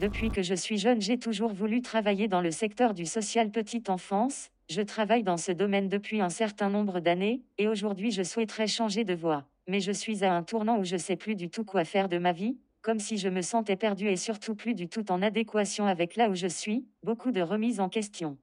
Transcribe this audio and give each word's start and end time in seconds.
Depuis 0.00 0.30
que 0.30 0.42
je 0.42 0.54
suis 0.54 0.78
jeune, 0.78 1.00
j'ai 1.00 1.18
toujours 1.18 1.52
voulu 1.52 1.80
travailler 1.80 2.28
dans 2.28 2.40
le 2.40 2.50
secteur 2.50 2.94
du 2.94 3.06
social 3.06 3.50
petite 3.50 3.90
enfance. 3.90 4.50
Je 4.68 4.82
travaille 4.82 5.22
dans 5.22 5.36
ce 5.36 5.52
domaine 5.52 5.88
depuis 5.88 6.20
un 6.20 6.30
certain 6.30 6.68
nombre 6.68 7.00
d'années, 7.00 7.42
et 7.58 7.68
aujourd'hui 7.68 8.10
je 8.10 8.22
souhaiterais 8.22 8.66
changer 8.66 9.04
de 9.04 9.14
voie. 9.14 9.44
Mais 9.68 9.80
je 9.80 9.92
suis 9.92 10.24
à 10.24 10.34
un 10.34 10.42
tournant 10.42 10.78
où 10.78 10.84
je 10.84 10.96
sais 10.96 11.16
plus 11.16 11.36
du 11.36 11.48
tout 11.48 11.64
quoi 11.64 11.84
faire 11.84 12.08
de 12.08 12.18
ma 12.18 12.32
vie, 12.32 12.56
comme 12.82 12.98
si 12.98 13.16
je 13.16 13.28
me 13.28 13.40
sentais 13.40 13.76
perdu 13.76 14.08
et 14.08 14.16
surtout 14.16 14.54
plus 14.54 14.74
du 14.74 14.88
tout 14.88 15.10
en 15.10 15.22
adéquation 15.22 15.86
avec 15.86 16.16
là 16.16 16.28
où 16.28 16.34
je 16.34 16.48
suis, 16.48 16.84
beaucoup 17.02 17.30
de 17.30 17.40
remises 17.40 17.80
en 17.80 17.88
question. 17.88 18.36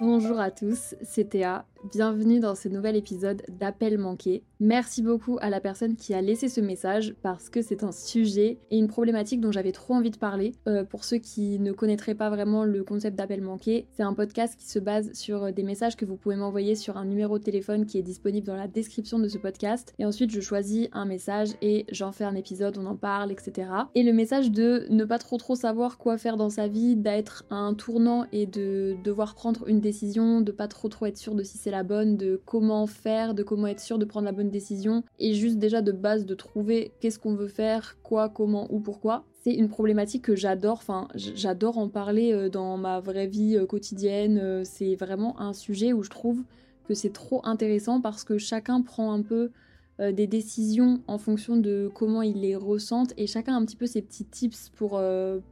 Bonjour 0.00 0.40
à 0.40 0.50
tous, 0.50 0.94
c'est 1.02 1.28
Théa. 1.28 1.66
Bienvenue 1.84 2.40
dans 2.40 2.54
ce 2.54 2.68
nouvel 2.68 2.94
épisode 2.94 3.42
d'Appel 3.48 3.96
manqué. 3.96 4.42
Merci 4.60 5.00
beaucoup 5.00 5.38
à 5.40 5.48
la 5.48 5.60
personne 5.60 5.96
qui 5.96 6.12
a 6.12 6.20
laissé 6.20 6.50
ce 6.50 6.60
message 6.60 7.14
parce 7.22 7.48
que 7.48 7.62
c'est 7.62 7.82
un 7.82 7.90
sujet 7.90 8.58
et 8.70 8.76
une 8.76 8.86
problématique 8.86 9.40
dont 9.40 9.50
j'avais 9.50 9.72
trop 9.72 9.94
envie 9.94 10.10
de 10.10 10.18
parler. 10.18 10.52
Euh, 10.68 10.84
pour 10.84 11.04
ceux 11.04 11.16
qui 11.16 11.58
ne 11.58 11.72
connaîtraient 11.72 12.14
pas 12.14 12.28
vraiment 12.28 12.64
le 12.64 12.84
concept 12.84 13.16
d'appel 13.16 13.40
manqué, 13.40 13.86
c'est 13.94 14.02
un 14.02 14.12
podcast 14.12 14.60
qui 14.60 14.68
se 14.68 14.78
base 14.78 15.10
sur 15.14 15.54
des 15.54 15.62
messages 15.62 15.96
que 15.96 16.04
vous 16.04 16.16
pouvez 16.16 16.36
m'envoyer 16.36 16.74
sur 16.74 16.98
un 16.98 17.06
numéro 17.06 17.38
de 17.38 17.44
téléphone 17.44 17.86
qui 17.86 17.96
est 17.96 18.02
disponible 18.02 18.46
dans 18.46 18.56
la 18.56 18.68
description 18.68 19.18
de 19.18 19.28
ce 19.28 19.38
podcast. 19.38 19.94
Et 19.98 20.04
ensuite, 20.04 20.30
je 20.30 20.42
choisis 20.42 20.88
un 20.92 21.06
message 21.06 21.48
et 21.62 21.86
j'en 21.90 22.12
fais 22.12 22.24
un 22.24 22.34
épisode, 22.34 22.76
on 22.76 22.84
en 22.84 22.96
parle, 22.96 23.32
etc. 23.32 23.70
Et 23.94 24.02
le 24.02 24.12
message 24.12 24.50
de 24.50 24.86
ne 24.90 25.06
pas 25.06 25.18
trop 25.18 25.38
trop 25.38 25.54
savoir 25.54 25.96
quoi 25.96 26.18
faire 26.18 26.36
dans 26.36 26.50
sa 26.50 26.68
vie, 26.68 26.94
d'être 26.94 27.44
à 27.48 27.54
un 27.54 27.72
tournant 27.72 28.26
et 28.32 28.44
de 28.44 28.96
devoir 29.02 29.34
prendre 29.34 29.66
une 29.66 29.80
décision, 29.80 30.42
de 30.42 30.52
pas 30.52 30.68
trop 30.68 30.90
trop 30.90 31.06
être 31.06 31.16
sûr 31.16 31.34
de 31.34 31.42
si 31.42 31.56
c'est 31.56 31.69
la 31.70 31.82
bonne, 31.82 32.16
de 32.16 32.40
comment 32.44 32.86
faire, 32.86 33.34
de 33.34 33.42
comment 33.42 33.66
être 33.66 33.80
sûr 33.80 33.98
de 33.98 34.04
prendre 34.04 34.26
la 34.26 34.32
bonne 34.32 34.50
décision, 34.50 35.02
et 35.18 35.34
juste 35.34 35.58
déjà 35.58 35.82
de 35.82 35.92
base 35.92 36.26
de 36.26 36.34
trouver 36.34 36.92
qu'est-ce 37.00 37.18
qu'on 37.18 37.34
veut 37.34 37.48
faire, 37.48 37.96
quoi, 38.02 38.28
comment, 38.28 38.66
ou 38.72 38.80
pourquoi. 38.80 39.24
C'est 39.42 39.54
une 39.54 39.68
problématique 39.68 40.24
que 40.24 40.36
j'adore, 40.36 40.78
enfin 40.78 41.08
j'adore 41.14 41.78
en 41.78 41.88
parler 41.88 42.32
euh, 42.32 42.50
dans 42.50 42.76
ma 42.76 43.00
vraie 43.00 43.26
vie 43.26 43.56
euh, 43.56 43.64
quotidienne, 43.64 44.38
euh, 44.38 44.62
c'est 44.64 44.96
vraiment 44.96 45.40
un 45.40 45.54
sujet 45.54 45.94
où 45.94 46.02
je 46.02 46.10
trouve 46.10 46.42
que 46.86 46.94
c'est 46.94 47.12
trop 47.12 47.40
intéressant 47.44 48.00
parce 48.00 48.24
que 48.24 48.36
chacun 48.36 48.82
prend 48.82 49.12
un 49.12 49.22
peu 49.22 49.50
des 49.98 50.26
décisions 50.26 51.02
en 51.08 51.18
fonction 51.18 51.56
de 51.56 51.90
comment 51.94 52.22
il 52.22 52.40
les 52.40 52.56
ressent 52.56 53.04
et 53.18 53.26
chacun 53.26 53.54
a 53.54 53.56
un 53.56 53.64
petit 53.66 53.76
peu 53.76 53.86
ses 53.86 54.00
petits 54.00 54.24
tips 54.24 54.70
pour, 54.70 54.98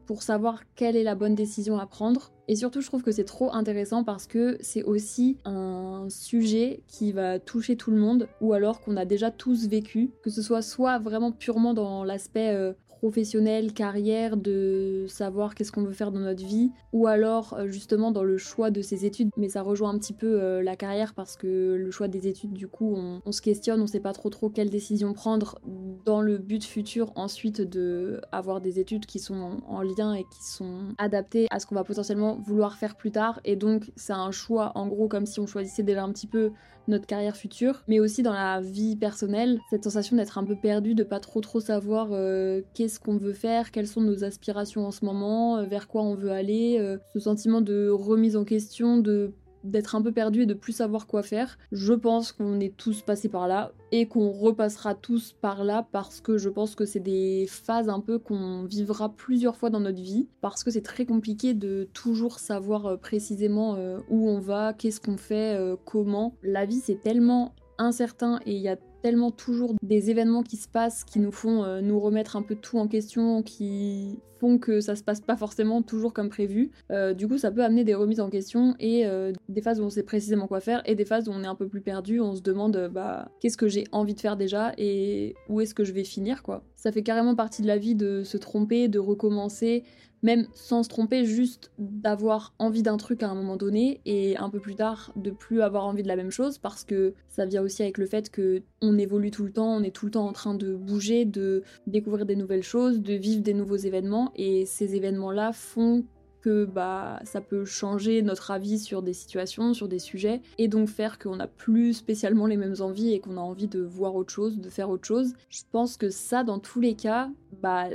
pour 0.07 0.23
savoir 0.23 0.63
quelle 0.75 0.97
est 0.97 1.03
la 1.03 1.15
bonne 1.15 1.35
décision 1.35 1.79
à 1.79 1.87
prendre. 1.87 2.31
Et 2.49 2.57
surtout, 2.57 2.81
je 2.81 2.87
trouve 2.87 3.03
que 3.03 3.13
c'est 3.13 3.25
trop 3.25 3.53
intéressant 3.53 4.05
parce 4.05 4.27
que 4.27 4.57
c'est 4.61 4.83
aussi 4.83 5.37
un 5.45 6.07
sujet 6.09 6.83
qui 6.89 7.13
va 7.13 7.39
toucher 7.39 7.77
tout 7.77 7.91
le 7.91 7.99
monde 7.99 8.27
ou 8.41 8.55
alors 8.55 8.81
qu'on 8.81 8.97
a 8.97 9.05
déjà 9.05 9.31
tous 9.31 9.69
vécu, 9.69 10.11
que 10.23 10.31
ce 10.31 10.41
soit 10.41 10.63
soit 10.63 10.99
vraiment 10.99 11.31
purement 11.31 11.75
dans 11.75 12.05
l'aspect 12.05 12.55
euh, 12.55 12.73
professionnel, 12.99 13.73
carrière, 13.73 14.37
de 14.37 15.07
savoir 15.09 15.55
qu'est-ce 15.55 15.73
qu'on 15.73 15.85
veut 15.85 15.93
faire 15.93 16.13
dans 16.13 16.21
notre 16.21 16.45
vie, 16.45 16.71
ou 16.93 17.07
alors 17.07 17.55
euh, 17.55 17.69
justement 17.69 18.11
dans 18.11 18.25
le 18.25 18.39
choix 18.39 18.71
de 18.71 18.83
ses 18.83 19.07
études. 19.07 19.31
Mais 19.37 19.49
ça 19.49 19.63
rejoint 19.63 19.91
un 19.91 19.99
petit 19.99 20.13
peu 20.13 20.41
euh, 20.41 20.63
la 20.63 20.77
carrière 20.77 21.15
parce 21.15 21.37
que 21.37 21.77
le 21.79 21.91
choix 21.91 22.09
des 22.09 22.27
études, 22.27 22.53
du 22.53 22.69
coup, 22.69 22.95
on, 22.97 23.33
se 23.33 23.41
questionne, 23.41 23.81
on 23.81 23.87
sait 23.87 24.01
pas 24.01 24.13
trop 24.13 24.31
trop 24.31 24.51
quelle 24.51 24.71
décision 24.71 25.13
prendre 25.13 25.61
dans 26.05 26.21
le 26.21 26.39
but 26.39 26.65
futur 26.65 27.13
ensuite 27.15 27.61
de 27.61 28.21
avoir 28.33 28.61
des 28.61 28.81
études 28.81 29.07
qui 29.07 29.21
sont 29.21 29.59
en 29.67 29.83
lien 29.83 30.15
et 30.15 30.25
qui 30.25 30.45
sont 30.45 30.95
adaptées 30.99 31.47
à 31.51 31.61
ce 31.61 31.67
qu'on 31.67 31.77
va 31.77 31.85
potentiellement 31.85 32.37
vouloir 32.37 32.77
faire 32.77 32.97
plus 32.97 33.13
tard. 33.13 33.41
Et 33.45 33.57
donc 33.57 33.93
c'est 33.97 34.13
un 34.13 34.31
choix 34.33 34.73
en 34.75 34.89
gros 34.89 35.09
comme 35.09 35.27
si 35.27 35.39
on 35.41 35.47
choisissait 35.47 35.83
déjà 35.83 36.03
un 36.03 36.13
petit 36.13 36.27
peu 36.27 36.51
notre 36.89 37.07
carrière 37.07 37.37
future, 37.37 37.83
mais 37.87 38.01
aussi 38.01 38.23
dans 38.23 38.33
la 38.33 38.61
vie 38.61 38.97
personnelle, 38.97 39.61
cette 39.71 39.85
sensation 39.85 40.17
d'être 40.17 40.39
un 40.39 40.45
peu 40.45 40.57
perdu, 40.57 40.95
de 40.95 41.05
pas 41.05 41.21
trop 41.21 41.41
trop 41.41 41.61
savoir 41.61 42.09
euh, 42.13 42.63
qu'est-ce 42.75 42.99
qu'on 42.99 43.17
veut 43.17 43.33
faire, 43.33 43.71
quelles 43.71 43.87
sont 43.87 44.01
nos 44.01 44.25
aspirations 44.25 44.87
en 44.87 44.91
ce 44.91 45.05
moment, 45.05 45.59
euh, 45.59 45.65
vers 45.65 45.89
quoi 45.89 46.03
on 46.03 46.15
veut 46.15 46.31
aller, 46.31 46.79
euh, 46.79 46.99
ce 47.13 47.21
sentiment 47.21 47.61
de 47.61 47.89
remise 47.89 48.37
en 48.37 48.45
question, 48.45 48.99
de 48.99 49.33
d'être 49.71 49.95
un 49.95 50.03
peu 50.03 50.13
perdu 50.13 50.43
et 50.43 50.47
de 50.47 50.55
plus 50.55 50.73
savoir 50.73 51.07
quoi 51.07 51.23
faire. 51.23 51.59
Je 51.73 51.93
pense 51.93 52.33
qu'on 52.33 52.61
est 52.61 52.77
tous 52.77 53.03
passés 53.03 53.29
par 53.29 53.49
là 53.49 53.73
et 53.93 54.07
qu'on 54.07 54.31
repassera 54.31 54.95
tous 54.95 55.35
par 55.41 55.65
là 55.65 55.87
parce 55.93 56.21
que 56.21 56.39
je 56.39 56.49
pense 56.49 56.75
que 56.75 56.85
c'est 56.85 57.01
des 57.01 57.47
phases 57.49 57.89
un 57.89 58.01
peu 58.01 58.19
qu'on 58.19 58.65
vivra 58.65 59.11
plusieurs 59.11 59.57
fois 59.57 59.71
dans 59.71 59.81
notre 59.81 60.03
vie 60.03 60.29
parce 60.41 60.65
que 60.65 60.71
c'est 60.71 60.83
très 60.83 61.07
compliqué 61.07 61.55
de 61.55 61.89
toujours 61.93 62.39
savoir 62.39 62.87
euh, 62.87 62.97
précisément 62.97 63.77
euh, 63.77 63.99
où 64.11 64.29
on 64.29 64.41
va, 64.41 64.75
qu'est-ce 64.75 65.01
qu'on 65.01 65.17
fait, 65.17 65.57
euh, 65.57 65.77
comment. 65.85 66.35
La 66.43 66.67
vie 66.67 66.81
c'est 66.81 67.01
tellement 67.01 67.55
incertain 67.79 68.41
et 68.45 68.53
il 68.53 68.63
y 68.63 68.69
a 68.69 68.77
tellement 69.03 69.31
toujours 69.31 69.75
des 69.83 70.11
événements 70.11 70.43
qui 70.43 70.57
se 70.57 70.69
passent 70.69 71.05
qui 71.05 71.19
nous 71.19 71.33
font 71.33 71.65
euh, 71.65 71.81
nous 71.81 71.99
remettre 72.01 72.37
un 72.37 72.43
peu 72.43 72.55
tout 72.55 72.79
en 72.79 72.89
question, 72.89 73.43
qui 73.43 74.19
font 74.41 74.59
que 74.59 74.81
ça 74.81 74.95
se 74.95 75.03
passe 75.03 75.21
pas 75.21 75.37
forcément 75.37 75.83
toujours 75.83 76.13
comme 76.13 76.29
prévu. 76.29 76.71
Euh, 76.93 77.13
du 77.13 77.27
coup, 77.27 77.39
ça 77.39 77.51
peut 77.51 77.65
amener 77.65 77.83
des 77.83 77.95
remises 77.95 78.21
en 78.21 78.31
question 78.31 78.77
et 78.79 79.05
euh, 79.07 79.33
des 79.49 79.63
phases 79.63 79.81
où 79.81 79.85
on 79.85 79.91
sait 79.91 80.05
précisément 80.05 80.47
quoi 80.47 80.61
faire 80.61 80.83
et 80.87 80.95
des 80.95 81.05
phases 81.05 81.29
où 81.29 81.33
on 81.33 81.43
est 81.43 81.49
un 81.49 81.57
peu 81.57 81.69
plus 81.69 81.81
perdu, 81.81 82.21
on 82.21 82.37
se 82.37 82.43
demande 82.43 82.91
bah 82.93 83.31
qu'est-ce 83.41 83.57
que 83.57 83.69
j'ai 83.69 83.85
envie 83.91 84.15
de 84.15 84.21
faire 84.21 84.37
déjà 84.37 84.73
et 84.79 85.35
où 85.49 85.61
est-ce 85.61 85.75
que 85.75 85.85
je 85.85 85.93
vais 85.93 86.05
finir 86.05 86.43
quoi. 86.43 86.63
Ça 86.77 86.93
fait 86.93 87.03
carrément 87.03 87.35
partie 87.35 87.63
de 87.63 87.67
la 87.67 87.79
vie 87.79 87.97
de 87.97 88.23
se 88.23 88.37
tromper, 88.37 88.89
de 88.89 88.99
recommencer, 88.99 89.83
même 90.23 90.47
sans 90.53 90.83
se 90.83 90.89
tromper, 90.89 91.25
juste 91.25 91.71
d'avoir 91.79 92.55
envie 92.59 92.83
d'un 92.83 92.97
truc 92.97 93.23
à 93.23 93.29
un 93.29 93.35
moment 93.35 93.57
donné 93.57 94.01
et 94.05 94.37
un 94.37 94.51
peu 94.51 94.61
plus 94.61 94.75
tard 94.75 95.13
de 95.17 95.31
plus 95.31 95.63
avoir 95.63 95.87
envie 95.87 96.03
de 96.03 96.09
la 96.09 96.17
même 96.17 96.31
chose 96.31 96.59
parce 96.59 96.85
que 96.85 97.15
ça 97.29 97.47
vient 97.47 97.63
aussi 97.63 97.83
avec 97.83 97.99
le 97.99 98.07
fait 98.07 98.31
que 98.31 98.63
on 98.83 98.99
évolue 98.99 99.31
tout 99.31 99.45
le 99.45 99.53
temps, 99.53 99.77
on 99.77 99.83
est 99.83 99.95
tout 99.95 100.07
le 100.07 100.13
temps 100.13 100.27
en 100.27 100.33
train 100.33 100.55
de 100.55 100.75
bouger, 100.75 101.25
de 101.25 101.63
découvrir 101.87 102.27
des 102.27 102.37
nouvelles 102.37 102.63
choses, 102.63 103.01
de 103.01 103.15
vivre 103.15 103.43
des 103.43 103.55
nouveaux 103.55 103.77
événements 103.77 104.33
et 104.37 104.67
ces 104.67 104.97
événements-là 104.97 105.53
font 105.53 106.05
bah 106.49 107.21
ça 107.25 107.41
peut 107.41 107.65
changer 107.65 108.23
notre 108.23 108.51
avis 108.51 108.79
sur 108.79 109.03
des 109.03 109.13
situations, 109.13 109.75
sur 109.75 109.89
des 109.89 109.99
sujets, 109.99 110.41
et 110.59 110.69
donc 110.69 110.89
faire 110.89 111.19
qu'on 111.19 111.37
n'a 111.37 111.47
plus 111.47 111.95
spécialement 111.95 112.47
les 112.47 112.57
mêmes 112.57 112.77
envies 112.81 113.13
et 113.13 113.21
qu'on 113.21 113.37
a 113.37 113.41
envie 113.41 113.69
de 113.69 113.81
voir 113.81 114.15
autre 114.15 114.33
chose, 114.33 114.59
de 114.59 114.71
faire 114.71 114.91
autre 114.91 115.07
chose. 115.07 115.35
Je 115.51 115.63
pense 115.71 115.97
que 115.97 116.11
ça, 116.11 116.45
dans 116.45 116.59
tous 116.59 116.81
les 116.81 116.95
cas, 116.95 117.31
bah 117.63 117.89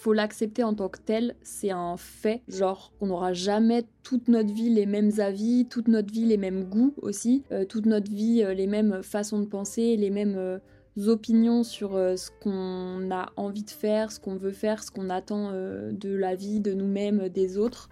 faut 0.00 0.12
l'accepter 0.12 0.64
en 0.64 0.74
tant 0.74 0.88
que 0.88 0.98
tel, 0.98 1.34
c'est 1.42 1.70
un 1.70 1.96
fait. 1.96 2.42
Genre, 2.48 2.92
on 3.00 3.06
n'aura 3.06 3.32
jamais 3.34 3.84
toute 4.02 4.28
notre 4.28 4.52
vie 4.52 4.70
les 4.70 4.86
mêmes 4.86 5.12
avis, 5.18 5.66
toute 5.68 5.88
notre 5.88 6.12
vie 6.12 6.24
les 6.24 6.38
mêmes 6.38 6.64
goûts 6.64 6.94
aussi, 7.02 7.42
euh, 7.52 7.64
toute 7.64 7.86
notre 7.86 8.10
vie 8.10 8.42
euh, 8.42 8.54
les 8.54 8.66
mêmes 8.66 9.02
façons 9.02 9.40
de 9.40 9.44
penser, 9.44 9.96
les 9.96 10.10
mêmes 10.10 10.36
euh, 10.36 10.58
opinions 11.06 11.62
sur 11.62 11.92
ce 11.92 12.30
qu'on 12.42 13.10
a 13.10 13.30
envie 13.36 13.62
de 13.62 13.70
faire, 13.70 14.12
ce 14.12 14.20
qu'on 14.20 14.36
veut 14.36 14.52
faire, 14.52 14.82
ce 14.82 14.90
qu'on 14.90 15.10
attend 15.10 15.52
de 15.52 16.14
la 16.14 16.34
vie, 16.34 16.60
de 16.60 16.72
nous-mêmes, 16.72 17.28
des 17.28 17.58
autres. 17.58 17.88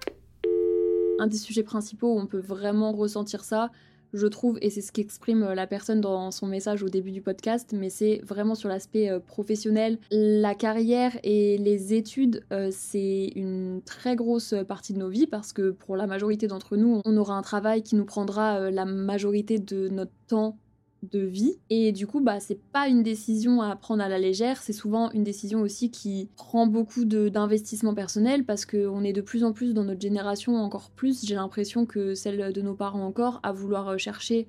Un 1.21 1.27
des 1.27 1.37
sujets 1.37 1.63
principaux 1.63 2.15
où 2.15 2.19
on 2.19 2.27
peut 2.27 2.39
vraiment 2.39 2.93
ressentir 2.93 3.45
ça, 3.45 3.71
je 4.13 4.27
trouve, 4.27 4.59
et 4.63 4.71
c'est 4.71 4.81
ce 4.81 4.93
qu'exprime 4.93 5.43
euh, 5.43 5.55
la 5.55 5.67
personne 5.67 6.01
dans 6.01 6.31
son 6.31 6.47
message 6.47 6.83
au 6.83 6.89
début 6.89 7.13
du 7.13 7.21
podcast, 7.21 7.75
mais 7.75 7.91
c'est 7.91 8.21
vraiment 8.25 8.55
sur 8.55 8.69
l'aspect 8.69 9.11
euh, 9.11 9.21
professionnel. 9.21 9.99
La 10.11 10.55
carrière 10.55 11.19
et 11.25 11.59
les 11.59 11.93
études, 11.93 12.43
euh, 12.53 12.71
c'est 12.73 13.33
une 13.37 13.83
très 13.85 14.17
grosse 14.17 14.55
partie 14.67 14.95
de 14.95 14.99
nos 14.99 15.09
vies 15.09 15.27
parce 15.27 15.53
que 15.53 15.71
pour 15.71 15.97
la 15.97 16.07
majorité 16.07 16.47
d'entre 16.47 16.77
nous, 16.77 17.03
on 17.05 17.17
aura 17.17 17.35
un 17.35 17.43
travail 17.43 17.83
qui 17.83 17.97
nous 17.97 18.05
prendra 18.05 18.71
la 18.71 18.85
majorité 18.85 19.59
de 19.59 19.89
notre 19.89 20.13
temps 20.27 20.57
de 21.03 21.21
vie. 21.21 21.59
Et 21.71 21.93
du 21.93 22.07
coup 22.07 22.21
bah 22.21 22.41
c'est 22.41 22.61
pas 22.73 22.89
une 22.89 23.03
décision 23.03 23.63
à 23.63 23.75
prendre 23.77 24.03
à 24.03 24.09
la 24.09 24.19
légère. 24.19 24.63
C'est 24.63 24.73
souvent 24.73 25.11
une 25.13 25.25
décision 25.25 25.61
aussi 25.61 25.91
qui 25.91 26.29
prend 26.37 26.67
beaucoup 26.67 27.05
d'investissement 27.05 27.95
personnel 27.95 28.45
parce 28.45 28.67
qu'on 28.67 29.05
est 29.05 29.13
de 29.13 29.21
plus 29.21 29.45
en 29.45 29.53
plus 29.53 29.75
dans 29.75 29.85
notre 29.85 30.01
génération 30.01 30.57
encore 30.57 30.91
plus. 30.91 31.25
J'ai 31.25 31.35
l'impression 31.35 31.87
que 31.87 32.15
celle 32.15 32.53
de 32.53 32.63
nos 32.63 32.75
parents 32.75 33.05
encore 33.05 33.41
à 33.43 33.53
vouloir 33.53 33.89
euh, 33.89 33.99
chercher 33.99 34.47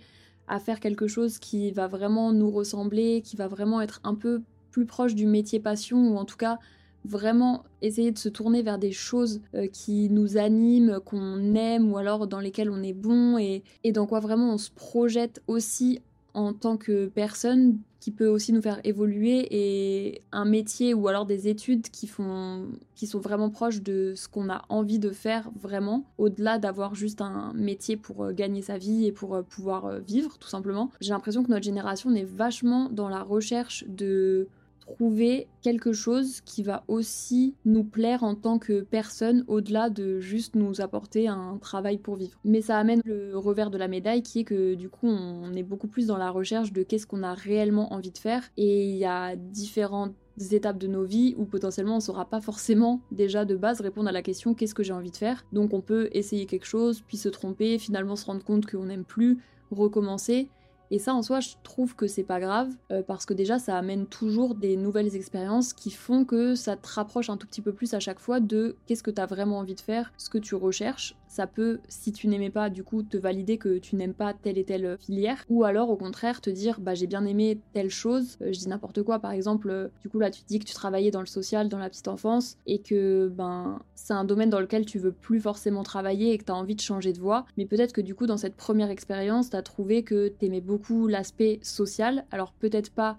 à 0.48 0.60
faire 0.60 0.80
quelque 0.80 1.08
chose 1.08 1.38
qui 1.38 1.72
va 1.72 1.88
vraiment 1.88 2.34
nous 2.34 2.50
ressembler 2.50 3.22
qui 3.24 3.36
va 3.36 3.48
vraiment 3.48 3.82
être 3.82 4.02
un 4.04 4.16
peu 4.16 4.42
plus 4.72 4.86
proche 4.86 5.16
du 5.16 5.26
métier 5.26 5.60
passion 5.60 6.10
ou 6.10 6.18
en 6.18 6.26
tout 6.26 6.38
cas 6.38 6.58
vraiment 7.06 7.64
essayer 7.82 8.12
de 8.12 8.18
se 8.18 8.30
tourner 8.30 8.62
vers 8.62 8.78
des 8.78 8.92
choses 8.92 9.42
euh, 9.56 9.68
qui 9.68 10.10
nous 10.10 10.38
animent, 10.38 11.00
qu'on 11.04 11.56
aime 11.56 11.92
ou 11.92 11.98
alors 11.98 12.28
dans 12.28 12.40
lesquelles 12.40 12.70
on 12.70 12.84
est 12.84 12.94
bon 12.94 13.38
et, 13.38 13.64
et 13.84 13.92
dans 13.92 14.06
quoi 14.06 14.20
vraiment 14.20 14.54
on 14.54 14.58
se 14.58 14.70
projette 14.72 15.42
aussi 15.48 16.02
en 16.40 16.54
tant 16.54 16.78
que 16.78 17.08
personne 17.08 17.78
qui 18.00 18.12
peut 18.12 18.28
aussi 18.28 18.54
nous 18.54 18.62
faire 18.62 18.80
évoluer 18.86 19.46
et 19.52 20.22
un 20.32 20.46
métier 20.46 20.94
ou 20.94 21.10
alors 21.10 21.26
des 21.26 21.50
études 21.50 21.90
qui 21.90 22.08
sont 22.08 22.70
vraiment 23.16 23.50
proches 23.50 23.82
de 23.82 24.14
ce 24.16 24.30
qu'on 24.30 24.50
a 24.50 24.64
envie 24.70 25.00
de 25.00 25.10
faire 25.10 25.52
vraiment 25.60 26.06
au-delà 26.18 26.60
d'avoir 26.60 26.96
juste 26.96 27.20
un 27.20 27.52
métier 27.54 27.98
pour 27.98 28.24
euh, 28.24 28.32
gagner 28.32 28.62
sa 28.62 28.78
vie 28.78 29.06
et 29.06 29.12
pour 29.12 29.36
euh, 29.36 29.42
pouvoir 29.42 29.86
euh, 29.86 30.00
vivre 30.00 30.38
tout 30.38 30.48
simplement. 30.48 30.92
J'ai 31.02 31.12
l'impression 31.12 31.44
que 31.44 31.50
notre 31.50 31.66
génération 31.66 32.16
est 32.16 32.24
vachement 32.24 32.88
dans 32.90 33.10
la 33.10 33.22
recherche 33.22 33.84
de 33.90 34.48
trouver 34.96 35.48
quelque 35.62 35.94
chose 35.94 36.42
qui 36.42 36.64
va 36.64 36.84
aussi 36.88 37.56
nous 37.66 37.84
plaire 37.84 38.24
en 38.24 38.36
tant 38.36 38.60
que 38.60 38.82
personne 38.82 39.44
au-delà 39.48 39.90
de 39.90 40.20
juste 40.20 40.56
nous 40.56 40.82
apporter 40.82 41.28
un 41.28 41.58
travail 41.58 41.98
pour 41.98 42.16
vivre. 42.16 42.40
Mais 42.44 42.62
ça 42.62 42.78
amène 42.78 43.02
le 43.06 43.38
revers 43.38 43.70
de 43.70 43.78
la 43.78 43.88
médaille 43.88 44.24
qui 44.24 44.40
est 44.40 44.44
que 44.44 44.76
du 44.76 44.90
coup 44.90 45.08
on 45.08 45.54
est 45.54 45.64
beaucoup 45.64 45.88
plus 45.88 46.08
dans 46.08 46.18
la 46.18 46.30
recherche 46.30 46.72
de 46.72 46.84
qu'est-ce 46.84 47.08
qu'on 47.08 47.24
a 47.24 47.34
réellement 47.34 47.94
envie 47.94 48.12
de 48.12 48.18
faire 48.18 48.44
et 48.58 48.90
il 48.90 48.98
y 48.98 49.06
a 49.06 49.36
différentes 49.36 50.16
étapes 50.52 50.78
de 50.78 50.88
nos 50.88 51.04
vies 51.04 51.36
où 51.38 51.46
potentiellement 51.46 51.98
on 51.98 52.00
saura 52.00 52.26
pas 52.26 52.40
forcément 52.42 53.02
déjà 53.12 53.46
de 53.46 53.56
base 53.56 53.82
répondre 53.82 54.08
à 54.08 54.12
la 54.12 54.22
question 54.22 54.54
qu'est-ce 54.54 54.74
que 54.74 54.84
j'ai 54.84 54.94
envie 54.94 55.12
de 55.12 55.18
faire? 55.18 55.46
Donc 55.52 55.74
on 55.74 55.82
peut 55.82 56.10
essayer 56.14 56.46
quelque 56.46 56.66
chose, 56.66 57.02
puis 57.06 57.18
se 57.18 57.30
tromper, 57.30 57.78
finalement 57.78 58.16
se 58.16 58.26
rendre 58.26 58.44
compte 58.44 58.66
qu'on 58.66 58.86
n'aime 58.86 59.04
plus, 59.04 59.40
recommencer. 59.72 60.50
Et 60.92 61.00
ça, 61.00 61.14
en 61.14 61.22
soi, 61.22 61.40
je 61.40 61.50
trouve 61.64 61.96
que 61.96 62.08
c'est 62.08 62.24
pas 62.24 62.40
grave, 62.40 62.70
euh, 62.92 63.04
parce 63.04 63.26
que 63.26 63.34
déjà, 63.34 63.60
ça 63.60 63.78
amène 63.78 64.08
toujours 64.08 64.56
des 64.56 64.76
nouvelles 64.76 65.16
expériences 65.16 65.74
qui 65.74 65.92
font 65.92 66.26
que 66.26 66.56
ça 66.56 66.76
te 66.76 66.88
rapproche 66.88 67.30
un 67.30 67.38
tout 67.38 67.46
petit 67.46 67.62
peu 67.62 67.74
plus 67.74 67.94
à 67.94 68.00
chaque 68.00 68.20
fois 68.20 68.40
de 68.40 68.76
qu'est-ce 68.86 69.04
que 69.04 69.12
tu 69.12 69.22
as 69.22 69.28
vraiment 69.28 69.60
envie 69.60 69.76
de 69.76 69.82
faire, 69.82 70.12
ce 70.18 70.30
que 70.30 70.40
tu 70.40 70.56
recherches. 70.56 71.16
Ça 71.28 71.46
peut, 71.46 71.80
si 71.88 72.12
tu 72.12 72.28
n'aimais 72.28 72.50
pas, 72.50 72.72
du 72.72 72.84
coup, 72.84 73.04
te 73.04 73.18
valider 73.18 73.60
que 73.60 73.78
tu 73.78 73.96
n'aimes 73.96 74.16
pas 74.16 74.34
telle 74.34 74.58
et 74.58 74.64
telle 74.64 74.98
filière, 75.00 75.46
ou 75.48 75.64
alors 75.64 75.92
au 75.92 75.96
contraire 75.96 76.42
te 76.42 76.50
dire, 76.50 76.80
bah 76.80 76.96
j'ai 76.96 77.06
bien 77.06 77.24
aimé 77.26 77.60
telle 77.74 77.92
chose. 77.92 78.38
Euh, 78.42 78.52
je 78.52 78.58
dis 78.58 78.68
n'importe 78.68 79.04
quoi, 79.04 79.20
par 79.20 79.32
exemple, 79.32 79.70
euh, 79.70 79.90
du 80.02 80.10
coup 80.10 80.18
là, 80.18 80.32
tu 80.32 80.42
te 80.42 80.48
dis 80.48 80.58
que 80.58 80.66
tu 80.66 80.74
travaillais 80.74 81.12
dans 81.12 81.20
le 81.20 81.28
social, 81.28 81.70
dans 81.70 81.78
la 81.78 81.90
petite 81.90 82.08
enfance, 82.08 82.58
et 82.66 82.80
que 82.80 83.28
ben 83.28 83.80
c'est 83.94 84.14
un 84.14 84.24
domaine 84.24 84.50
dans 84.50 84.60
lequel 84.60 84.88
tu 84.88 84.98
veux 84.98 85.12
plus 85.12 85.40
forcément 85.40 85.84
travailler 85.84 86.34
et 86.34 86.38
que 86.40 86.46
tu 86.46 86.52
as 86.52 86.56
envie 86.56 86.76
de 86.76 86.82
changer 86.82 87.14
de 87.14 87.20
voie. 87.20 87.46
Mais 87.58 87.66
peut-être 87.66 87.94
que 87.94 88.02
du 88.02 88.16
coup, 88.16 88.26
dans 88.26 88.38
cette 88.38 88.56
première 88.56 88.90
expérience, 88.90 89.52
tu 89.52 89.56
as 89.56 89.62
trouvé 89.62 90.02
que 90.02 90.30
t'aimais 90.30 90.62
beaucoup 90.62 90.79
l'aspect 91.08 91.60
social. 91.62 92.26
Alors 92.32 92.54
peut-être 92.54 92.92
pas 92.92 93.18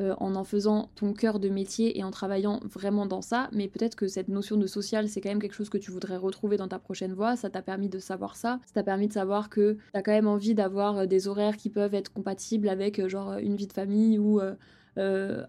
euh, 0.00 0.14
en 0.18 0.34
en 0.34 0.44
faisant 0.44 0.88
ton 0.94 1.12
cœur 1.12 1.38
de 1.38 1.50
métier 1.50 1.98
et 1.98 2.04
en 2.04 2.10
travaillant 2.10 2.60
vraiment 2.64 3.04
dans 3.04 3.20
ça, 3.20 3.50
mais 3.52 3.68
peut-être 3.68 3.96
que 3.96 4.08
cette 4.08 4.28
notion 4.28 4.56
de 4.56 4.66
social, 4.66 5.08
c'est 5.08 5.20
quand 5.20 5.28
même 5.28 5.40
quelque 5.40 5.54
chose 5.54 5.68
que 5.68 5.76
tu 5.76 5.90
voudrais 5.90 6.16
retrouver 6.16 6.56
dans 6.56 6.68
ta 6.68 6.78
prochaine 6.78 7.12
voie. 7.12 7.36
Ça 7.36 7.50
t'a 7.50 7.60
permis 7.60 7.90
de 7.90 7.98
savoir 7.98 8.36
ça. 8.36 8.60
Ça 8.64 8.74
t'a 8.74 8.82
permis 8.82 9.08
de 9.08 9.12
savoir 9.12 9.50
que 9.50 9.76
t'as 9.92 10.00
quand 10.00 10.12
même 10.12 10.28
envie 10.28 10.54
d'avoir 10.54 10.98
euh, 10.98 11.06
des 11.06 11.28
horaires 11.28 11.56
qui 11.56 11.68
peuvent 11.68 11.94
être 11.94 12.12
compatibles 12.12 12.68
avec 12.70 12.98
euh, 12.98 13.08
genre 13.08 13.34
une 13.34 13.56
vie 13.56 13.66
de 13.66 13.72
famille 13.74 14.18
ou 14.18 14.40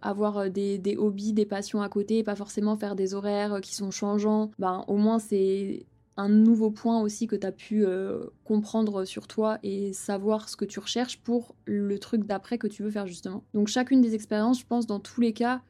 avoir 0.01 0.49
des, 0.49 0.95
hobbies, 0.97 1.33
des 1.33 1.45
passions 1.45 1.81
à 1.81 1.89
côté, 1.89 2.19
et 2.19 2.23
pas 2.23 2.35
forcément 2.35 2.77
faire 2.77 2.95
des 2.95 3.13
horaires 3.13 3.59
qui 3.61 3.75
sont 3.75 3.91
changeants. 3.91 4.51
Ben 4.59 4.85
au 4.87 4.95
moins 4.95 5.19
c'est 5.19 5.85
un 6.17 6.29
nouveau 6.29 6.71
point 6.71 7.01
aussi 7.01 7.27
que 7.27 7.35
tu 7.35 7.47
as 7.47 7.51
pu 7.51 7.85
euh, 7.85 8.25
comprendre 8.43 9.05
sur 9.05 9.27
toi 9.27 9.59
et 9.63 9.93
savoir 9.93 10.49
ce 10.49 10.55
que 10.55 10.65
tu 10.65 10.79
recherches 10.79 11.19
pour 11.19 11.55
le 11.65 11.97
truc 11.99 12.25
d'après 12.25 12.57
que 12.57 12.67
tu 12.67 12.83
veux 12.83 12.91
faire 12.91 13.07
justement. 13.07 13.43
Donc 13.53 13.67
chacune 13.67 14.01
des 14.01 14.13
expériences, 14.13 14.59
je 14.59 14.65
pense, 14.65 14.87
dans 14.87 14.99
tous 14.99 15.21
les 15.21 15.33
cas, 15.33 15.61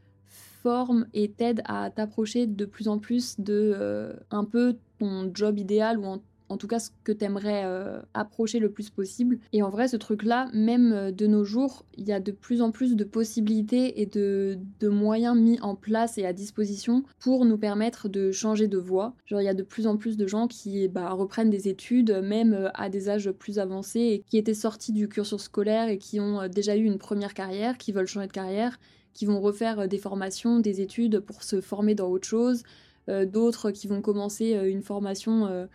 forme 0.62 1.08
et 1.14 1.32
t'aide 1.32 1.62
à 1.66 1.90
t'approcher 1.90 2.48
de 2.48 2.66
plus 2.66 2.88
en 2.88 3.00
plus 3.00 3.40
de 3.40 3.74
euh, 3.76 4.14
un 4.30 4.44
peu 4.44 4.78
ton 5.00 5.32
job 5.34 5.58
idéal 5.58 5.98
ou 5.98 6.06
en 6.06 6.22
en 6.52 6.58
tout 6.58 6.68
cas 6.68 6.80
ce 6.80 6.90
que 7.06 7.14
t'aimerais 7.14 7.64
euh, 7.64 8.02
approcher 8.14 8.60
le 8.60 8.70
plus 8.70 8.90
possible. 8.90 9.40
Et 9.54 9.64
en 9.64 9.70
vrai, 9.70 9.88
ce 9.88 9.96
truc-là, 9.96 10.50
même 10.54 10.92
euh, 10.92 11.12
de 11.12 11.26
nos 11.26 11.46
jours, 11.46 11.86
il 11.98 12.06
y 12.06 12.12
a 12.12 12.20
de 12.20 12.32
plus 12.32 12.62
en 12.62 12.72
plus 12.72 12.96
de 12.96 13.06
possibilités 13.06 14.02
et 14.02 14.06
de, 14.06 14.60
moyens 14.84 15.38
mis 15.38 15.60
en 15.62 15.76
place 15.76 16.18
et 16.18 16.26
à 16.26 16.34
disposition 16.34 17.04
pour 17.20 17.46
nous 17.46 17.58
permettre 17.58 18.10
de 18.10 18.32
changer 18.32 18.68
de 18.68 18.78
voie. 18.78 19.16
Genre, 19.26 19.42
il 19.42 19.46
y 19.46 19.50
a 19.50 19.54
de 19.54 19.64
plus 19.64 19.88
en 19.88 19.96
plus 19.96 20.18
de 20.18 20.28
gens 20.28 20.48
qui 20.48 20.90
bah, 20.90 21.12
reprennent 21.12 21.50
des 21.50 21.70
études, 21.70 22.12
même 22.22 22.54
euh, 22.54 22.70
à 22.74 22.90
des 22.90 23.10
âges 23.10 23.32
plus 23.32 23.58
avancés, 23.58 24.24
qui 24.28 24.38
étaient 24.38 24.54
sortis 24.54 24.92
du 24.92 25.08
cursus 25.08 25.42
scolaire 25.42 25.88
et 25.88 25.98
qui 25.98 26.20
ont 26.20 26.50
déjà 26.50 26.76
eu 26.76 26.84
une 26.84 26.98
première 26.98 27.34
carrière, 27.34 27.78
qui 27.78 27.94
veulent 27.94 28.08
changer 28.08 28.28
de 28.28 28.34
carrière, 28.34 28.78
qui 29.14 29.26
vont 29.26 29.40
refaire 29.40 29.88
des 29.88 29.98
formations, 29.98 30.60
des 30.60 30.82
études 30.82 31.22
pour 31.22 31.44
se 31.44 31.62
former 31.62 31.96
dans 31.96 32.10
autre 32.10 32.28
chose. 32.28 32.64
D'autres 33.08 33.72
qui 33.72 33.88
vont 33.88 34.02
commencer 34.02 34.52
une 34.52 34.84
formation 34.84 35.68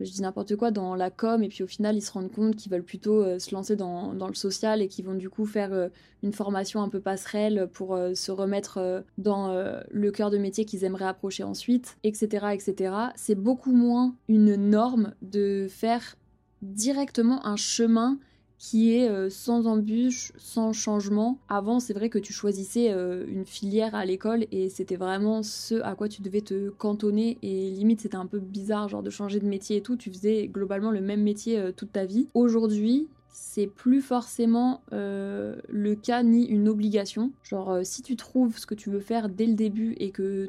je 0.00 0.10
dis 0.10 0.22
n'importe 0.22 0.56
quoi, 0.56 0.70
dans 0.70 0.94
la 0.94 1.10
com, 1.10 1.42
et 1.42 1.48
puis 1.48 1.62
au 1.62 1.66
final, 1.66 1.96
ils 1.96 2.02
se 2.02 2.12
rendent 2.12 2.30
compte 2.30 2.56
qu'ils 2.56 2.70
veulent 2.70 2.84
plutôt 2.84 3.22
euh, 3.22 3.38
se 3.38 3.54
lancer 3.54 3.76
dans, 3.76 4.12
le 4.12 4.34
social 4.34 4.80
et 4.82 4.88
qu'ils 4.88 5.04
vont 5.04 5.14
du 5.14 5.28
coup 5.28 5.44
faire 5.44 5.72
euh, 5.72 5.88
une 6.22 6.32
formation 6.32 6.82
un 6.82 6.88
peu 6.88 7.00
passerelle 7.00 7.68
pour 7.72 7.94
euh, 7.94 8.14
se 8.14 8.30
remettre 8.30 9.04
dans 9.16 9.48
le 9.90 10.10
cœur 10.10 10.30
de 10.30 10.38
métier 10.38 10.64
qu'ils 10.64 10.84
aimeraient 10.84 11.06
approcher 11.06 11.42
ensuite, 11.42 11.96
etc. 12.04 12.48
etc. 12.52 12.94
C'est 13.16 13.34
beaucoup 13.34 13.72
moins 13.72 14.14
une 14.28 14.56
norme 14.56 15.14
de 15.22 15.66
faire 15.68 16.16
directement 16.62 17.44
un 17.46 17.56
chemin 17.56 18.18
qui 18.58 18.96
est 18.96 19.08
euh, 19.08 19.30
sans 19.30 19.66
embûche, 19.66 20.32
sans 20.36 20.72
changement. 20.72 21.38
Avant, 21.48 21.78
c'est 21.78 21.94
vrai 21.94 22.10
que 22.10 22.18
tu 22.18 22.32
choisissais 22.32 22.92
euh, 22.92 23.24
une 23.28 23.46
filière 23.46 23.94
à 23.94 24.04
l'école 24.04 24.46
et 24.50 24.68
c'était 24.68 24.96
vraiment 24.96 25.44
ce 25.44 25.76
à 25.82 25.94
quoi 25.94 26.08
tu 26.08 26.22
devais 26.22 26.40
te 26.40 26.68
cantonner 26.70 27.38
et 27.42 27.70
limite 27.70 28.00
c'était 28.00 28.16
un 28.16 28.26
peu 28.26 28.40
bizarre 28.40 28.88
genre 28.88 29.04
de 29.04 29.10
changer 29.10 29.38
de 29.38 29.46
métier 29.46 29.76
et 29.76 29.80
tout, 29.80 29.96
tu 29.96 30.10
faisais 30.10 30.48
globalement 30.48 30.90
le 30.90 31.00
même 31.00 31.22
métier 31.22 31.58
euh, 31.58 31.72
toute 31.72 31.92
ta 31.92 32.04
vie. 32.04 32.26
Aujourd'hui, 32.34 33.06
c'est 33.30 33.68
plus 33.68 34.00
forcément 34.00 34.82
le 34.90 35.94
cas 35.94 36.24
ni 36.24 36.44
une 36.46 36.68
obligation. 36.68 37.30
Genre 37.44 37.80
si 37.84 38.02
tu 38.02 38.16
trouves 38.16 38.58
ce 38.58 38.66
que 38.66 38.74
tu 38.74 38.90
veux 38.90 39.00
faire 39.00 39.28
dès 39.28 39.46
le 39.46 39.54
début 39.54 39.94
et 39.98 40.10
que 40.10 40.48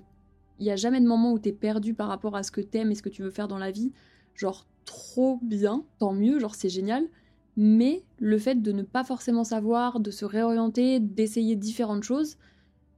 il 0.58 0.66
y 0.66 0.72
a 0.72 0.76
jamais 0.76 1.00
de 1.00 1.08
moment 1.08 1.32
où 1.32 1.38
t'es 1.38 1.52
perdu 1.52 1.94
par 1.94 2.08
rapport 2.08 2.36
à 2.36 2.42
ce 2.42 2.52
que 2.52 2.62
t'aimes 2.62 2.92
et 2.92 2.96
ce 2.96 3.04
que 3.04 3.10
tu 3.10 3.22
veux 3.22 3.30
faire 3.30 3.48
dans 3.48 3.60
la 3.60 3.70
vie, 3.70 3.92
genre 4.34 4.66
trop 4.86 5.40
bien, 5.44 5.84
tant 6.00 6.14
mieux, 6.14 6.40
genre 6.40 6.56
c'est 6.56 6.70
génial 6.70 7.08
mais 7.62 8.04
le 8.20 8.38
fait 8.38 8.62
de 8.62 8.72
ne 8.72 8.84
pas 8.84 9.04
forcément 9.04 9.44
savoir, 9.44 10.00
de 10.00 10.12
se 10.12 10.24
réorienter, 10.24 11.02
d'essayer 11.02 11.58
différentes 11.58 12.04
choses, 12.04 12.38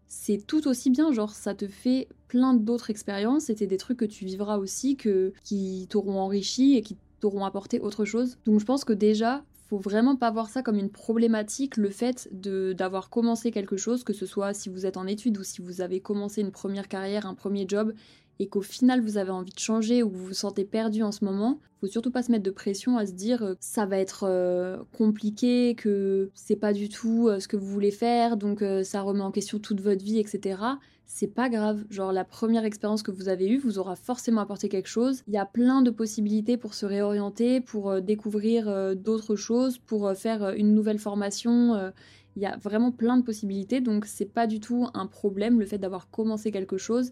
c'est 0.07 0.45
tout 0.45 0.67
aussi 0.67 0.91
bien, 0.91 1.11
genre 1.11 1.31
ça 1.31 1.55
te 1.55 1.67
fait 1.67 2.07
plein 2.27 2.53
d'autres 2.53 2.91
expériences, 2.91 3.45
c'était 3.45 3.65
des 3.65 3.77
trucs 3.77 3.97
que 3.97 4.05
tu 4.05 4.23
vivras 4.23 4.59
aussi, 4.59 4.97
que, 4.97 5.33
qui 5.43 5.87
t'auront 5.89 6.19
enrichi 6.19 6.75
et 6.75 6.83
qui 6.83 6.95
t'auront 7.19 7.43
apporté 7.43 7.79
autre 7.79 8.05
chose. 8.05 8.37
Donc 8.45 8.59
je 8.59 8.65
pense 8.65 8.85
que 8.85 8.93
déjà, 8.93 9.43
faut 9.67 9.79
vraiment 9.79 10.15
pas 10.15 10.29
voir 10.29 10.47
ça 10.49 10.61
comme 10.61 10.77
une 10.77 10.91
problématique, 10.91 11.77
le 11.77 11.89
fait 11.89 12.29
d'avoir 12.31 13.09
commencé 13.09 13.49
quelque 13.49 13.77
chose, 13.77 14.03
que 14.03 14.13
ce 14.13 14.27
soit 14.27 14.53
si 14.53 14.69
vous 14.69 14.85
êtes 14.85 14.97
en 14.97 15.07
études 15.07 15.39
ou 15.39 15.43
si 15.43 15.61
vous 15.61 15.81
avez 15.81 16.01
commencé 16.01 16.41
une 16.41 16.51
première 16.51 16.87
carrière, 16.87 17.25
un 17.25 17.33
premier 17.33 17.65
job, 17.67 17.93
et 18.41 18.47
qu'au 18.47 18.61
final 18.61 19.01
vous 19.01 19.17
avez 19.17 19.29
envie 19.29 19.53
de 19.53 19.59
changer 19.59 20.01
ou 20.01 20.09
vous 20.09 20.25
vous 20.25 20.33
sentez 20.33 20.65
perdu 20.65 21.03
en 21.03 21.11
ce 21.11 21.23
moment, 21.23 21.59
faut 21.79 21.85
surtout 21.85 22.09
pas 22.09 22.23
se 22.23 22.31
mettre 22.31 22.43
de 22.43 22.49
pression 22.51 22.97
à 22.97 23.05
se 23.05 23.11
dire 23.11 23.43
euh, 23.43 23.53
ça 23.59 23.85
va 23.85 23.99
être 23.99 24.25
euh, 24.27 24.77
compliqué, 24.97 25.75
que 25.75 26.31
c'est 26.33 26.55
pas 26.55 26.73
du 26.73 26.89
tout 26.89 27.27
euh, 27.27 27.39
ce 27.39 27.47
que 27.47 27.55
vous 27.55 27.67
voulez 27.67 27.91
faire, 27.91 28.37
donc 28.37 28.63
ça 28.83 29.01
remet 29.01 29.21
en 29.21 29.31
question 29.31 29.59
toute 29.59 29.79
votre 29.79 30.03
vie, 30.03 30.19
etc. 30.19 30.59
C'est 31.05 31.27
pas 31.27 31.49
grave, 31.49 31.83
genre 31.91 32.11
la 32.11 32.23
première 32.23 32.65
expérience 32.65 33.03
que 33.03 33.11
vous 33.11 33.29
avez 33.29 33.47
eue 33.47 33.59
vous 33.59 33.77
aura 33.77 33.95
forcément 33.95 34.41
apporté 34.41 34.69
quelque 34.69 34.89
chose. 34.89 35.21
Il 35.27 35.33
y 35.33 35.37
a 35.37 35.45
plein 35.45 35.83
de 35.83 35.91
possibilités 35.91 36.57
pour 36.57 36.73
se 36.73 36.87
réorienter, 36.87 37.61
pour 37.61 38.01
découvrir 38.01 38.95
d'autres 38.95 39.35
choses, 39.35 39.77
pour 39.77 40.13
faire 40.15 40.51
une 40.51 40.73
nouvelle 40.73 40.99
formation 40.99 41.91
Il 42.37 42.41
y 42.41 42.45
a 42.45 42.55
vraiment 42.57 42.93
plein 42.93 43.17
de 43.17 43.23
possibilités, 43.23 43.81
donc 43.81 44.05
c'est 44.05 44.31
pas 44.33 44.47
du 44.47 44.61
tout 44.61 44.87
un 44.93 45.05
problème 45.05 45.59
le 45.59 45.65
fait 45.65 45.77
d'avoir 45.77 46.09
commencé 46.09 46.49
quelque 46.49 46.77
chose 46.77 47.11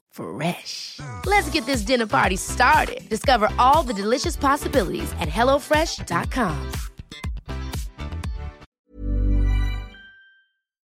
Fresh. 0.11 0.99
Let's 1.25 1.49
get 1.51 1.65
this 1.65 1.83
dinner 1.83 2.05
party 2.05 2.35
started. 2.35 3.07
Discover 3.09 3.49
all 3.57 3.83
the 3.83 3.93
delicious 3.93 4.35
possibilities 4.35 5.11
at 5.19 5.29
hellofresh.com. 5.29 6.55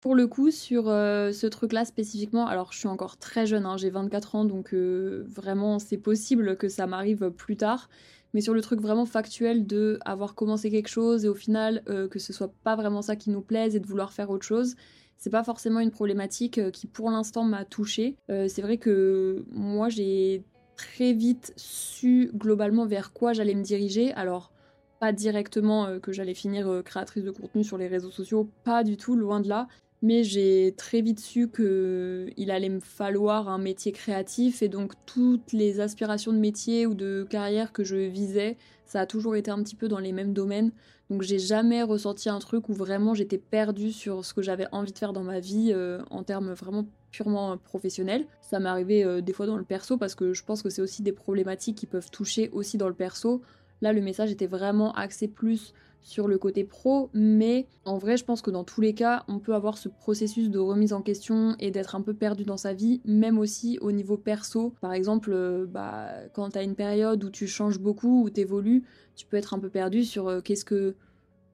Pour 0.07 0.15
le 0.15 0.29
coup, 0.29 0.53
sur 0.53 0.89
euh, 0.89 1.33
ce 1.33 1.49
truc-là 1.49 1.85
spécifiquement, 1.85 2.47
alors 2.47 2.73
je 2.73 2.79
suis 2.79 2.87
encore 2.87 3.17
très 3.17 3.45
jeune, 3.45 3.67
hein, 3.67 3.77
j'ai 3.77 3.91
24 3.91 4.37
ans, 4.37 4.45
donc 4.45 4.73
euh, 4.73 5.25
vraiment 5.29 5.81
c'est 5.81 5.97
possible 5.97 6.57
que 6.57 6.69
ça 6.69 6.87
m'arrive 6.87 7.31
plus 7.31 7.57
tard. 7.57 7.89
Mais 8.33 8.41
sur 8.41 8.55
le 8.55 8.61
truc 8.61 8.81
vraiment 8.81 9.07
factuel 9.07 9.67
de 9.67 9.99
avoir 10.05 10.37
commencé 10.37 10.71
quelque 10.71 10.89
chose 10.89 11.25
et 11.25 11.29
au 11.29 11.35
final 11.35 11.83
euh, 11.89 12.07
que 12.07 12.19
ce 12.21 12.33
soit 12.33 12.53
pas 12.63 12.77
vraiment 12.77 13.03
ça 13.03 13.17
qui 13.17 13.31
nous 13.31 13.41
plaise 13.41 13.75
et 13.75 13.81
de 13.81 13.87
vouloir 13.87 14.13
faire 14.13 14.31
autre 14.31 14.47
chose, 14.47 14.77
c'est 15.19 15.31
pas 15.31 15.45
forcément 15.45 15.81
une 15.81 15.91
problématique 15.91 16.59
euh, 16.59 16.71
qui 16.71 16.87
pour 16.87 17.11
l'instant 17.11 17.45
m'a 17.45 17.65
touchée. 17.65 18.17
Euh, 18.31 18.49
c'est 18.49 18.63
vrai 18.63 18.79
que 18.79 19.45
moi 19.51 19.89
j'ai 19.89 20.45
très 20.77 21.13
vite 21.13 21.53
su 21.57 22.31
globalement 22.35 22.87
vers 22.87 23.13
quoi 23.13 23.33
j'allais 23.33 23.55
me 23.55 23.63
diriger. 23.63 24.13
Alors 24.13 24.53
pas 25.01 25.13
directement 25.13 25.87
euh, 25.87 25.99
que 25.99 26.13
j'allais 26.13 26.35
finir 26.35 26.83
créatrice 26.85 27.25
de 27.25 27.31
contenu 27.31 27.65
sur 27.65 27.79
les 27.79 27.89
réseaux 27.89 28.11
sociaux, 28.11 28.51
pas 28.65 28.85
du 28.85 28.97
tout, 28.97 29.17
loin 29.17 29.41
de 29.41 29.49
là. 29.49 29.69
Mais 30.07 30.23
j'ai 30.23 30.73
très 30.77 31.01
vite 31.01 31.19
su 31.19 31.51
qu'il 31.51 32.51
allait 32.53 32.69
me 32.69 32.79
falloir 32.79 33.49
un 33.49 33.59
métier 33.59 33.91
créatif 33.91 34.63
et 34.63 34.69
donc 34.69 34.93
toutes 35.05 35.53
les 35.53 35.81
aspirations 35.81 36.33
de 36.33 36.39
métier 36.39 36.87
ou 36.87 36.95
de 36.95 37.27
carrière 37.29 37.73
que 37.73 37.83
je 37.83 37.97
visais, 37.97 38.57
ça 38.85 39.01
a 39.01 39.07
toujours 39.07 39.35
été 39.35 39.51
un 39.51 39.61
petit 39.65 39.75
peu 39.75 39.89
dans 39.89 39.99
les 39.99 40.13
mêmes 40.13 40.33
domaines. 40.33 40.71
Donc 41.11 41.23
j'ai 41.23 41.41
jamais 41.41 41.83
ressenti 41.83 42.29
un 42.29 42.39
truc 42.39 42.69
où 42.69 42.73
vraiment 42.73 43.15
j'étais 43.15 43.37
perdue 43.37 43.91
sur 43.91 44.25
ce 44.25 44.33
que 44.33 44.43
j'avais 44.43 44.69
envie 44.71 44.93
de 44.93 44.99
faire 44.99 45.13
dans 45.13 45.25
ma 45.25 45.41
vie 45.41 45.73
euh, 45.75 46.01
en 46.13 46.23
termes 46.23 46.53
vraiment 46.53 46.87
purement 47.11 47.57
professionnels. 47.59 48.29
Ça 48.43 48.61
m'est 48.61 48.69
arrivé 48.69 49.03
euh, 49.03 49.21
des 49.21 49.33
fois 49.33 49.47
dans 49.47 49.57
le 49.57 49.65
perso 49.65 49.99
parce 49.99 50.15
que 50.15 50.35
je 50.35 50.45
pense 50.45 50.63
que 50.63 50.71
c'est 50.71 50.83
aussi 50.83 51.03
des 51.03 51.11
problématiques 51.11 51.79
qui 51.79 51.87
peuvent 51.87 52.13
toucher 52.13 52.49
aussi 52.53 52.79
dans 52.79 52.87
le 52.87 52.95
perso. 52.95 53.43
Là 53.81 53.93
le 53.93 54.01
message 54.01 54.31
était 54.31 54.47
vraiment 54.47 54.93
axé 54.93 55.27
plus 55.27 55.75
sur 56.07 56.29
le 56.29 56.39
côté 56.39 56.63
pro, 56.63 57.11
mais 57.15 57.67
en 57.85 57.99
vrai, 57.99 58.17
je 58.17 58.25
pense 58.25 58.41
que 58.41 58.53
dans 58.53 58.63
tous 58.63 58.81
les 58.81 58.95
cas, 58.95 59.25
on 59.27 59.41
peut 59.41 59.55
avoir 59.55 59.77
ce 59.77 59.89
processus 59.89 60.51
de 60.51 60.61
remise 60.61 60.93
en 60.93 61.03
question 61.03 61.57
et 61.59 61.73
d'être 61.73 61.97
un 61.97 62.01
peu 62.01 62.15
perdu 62.15 62.45
dans 62.45 62.57
sa 62.57 62.75
vie, 62.75 63.01
même 63.05 63.39
aussi 63.39 63.77
au 63.81 63.91
niveau 63.91 64.17
perso. 64.17 64.73
Par 64.81 64.93
exemple, 64.93 65.31
euh, 65.33 65.67
bah, 65.67 66.13
quand 66.33 66.51
tu 66.51 66.59
as 66.59 66.63
une 66.63 66.77
période 66.77 67.25
où 67.25 67.31
tu 67.31 67.49
changes 67.49 67.81
beaucoup, 67.81 68.23
où 68.23 68.31
tu 68.31 68.41
évolues, 68.41 68.85
tu 69.17 69.27
peux 69.27 69.37
être 69.37 69.53
un 69.53 69.59
peu 69.59 69.69
perdu 69.69 70.05
sur 70.05 70.29
euh, 70.29 70.41
qu'est-ce 70.41 70.65
que 70.65 70.95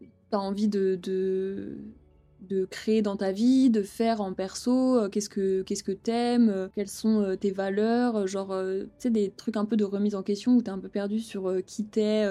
tu 0.03 0.09
as 0.37 0.41
envie 0.41 0.69
de, 0.69 0.97
de, 1.03 1.79
de, 2.43 2.67
créer 2.67 3.01
dans 3.01 3.17
ta 3.17 3.33
vie, 3.33 3.71
de 3.71 3.83
faire 3.83 4.21
en 4.21 4.35
perso, 4.35 4.99
euh, 4.99 5.09
qu'est-ce 5.09 5.31
que 5.31 5.63
qu'est-ce 5.63 5.83
que 5.83 5.93
t'aimes, 5.93 6.69
quelles 6.75 6.91
sont 6.91 7.39
tes 7.41 7.53
valeurs, 7.53 8.27
genre, 8.27 8.55
tu 8.69 8.87
sais, 8.99 9.11
des 9.11 9.31
trucs 9.31 9.57
un 9.57 9.65
peu 9.65 9.79
de 9.79 9.85
remise 9.85 10.15
en 10.15 10.23
question 10.23 10.57
où 10.57 10.63
tu 10.63 10.69
es 10.69 10.75
un 10.75 10.79
peu 10.79 10.91
perdu 10.91 11.21
sur 11.21 11.51
qui 11.65 11.87
t'es 11.87 12.27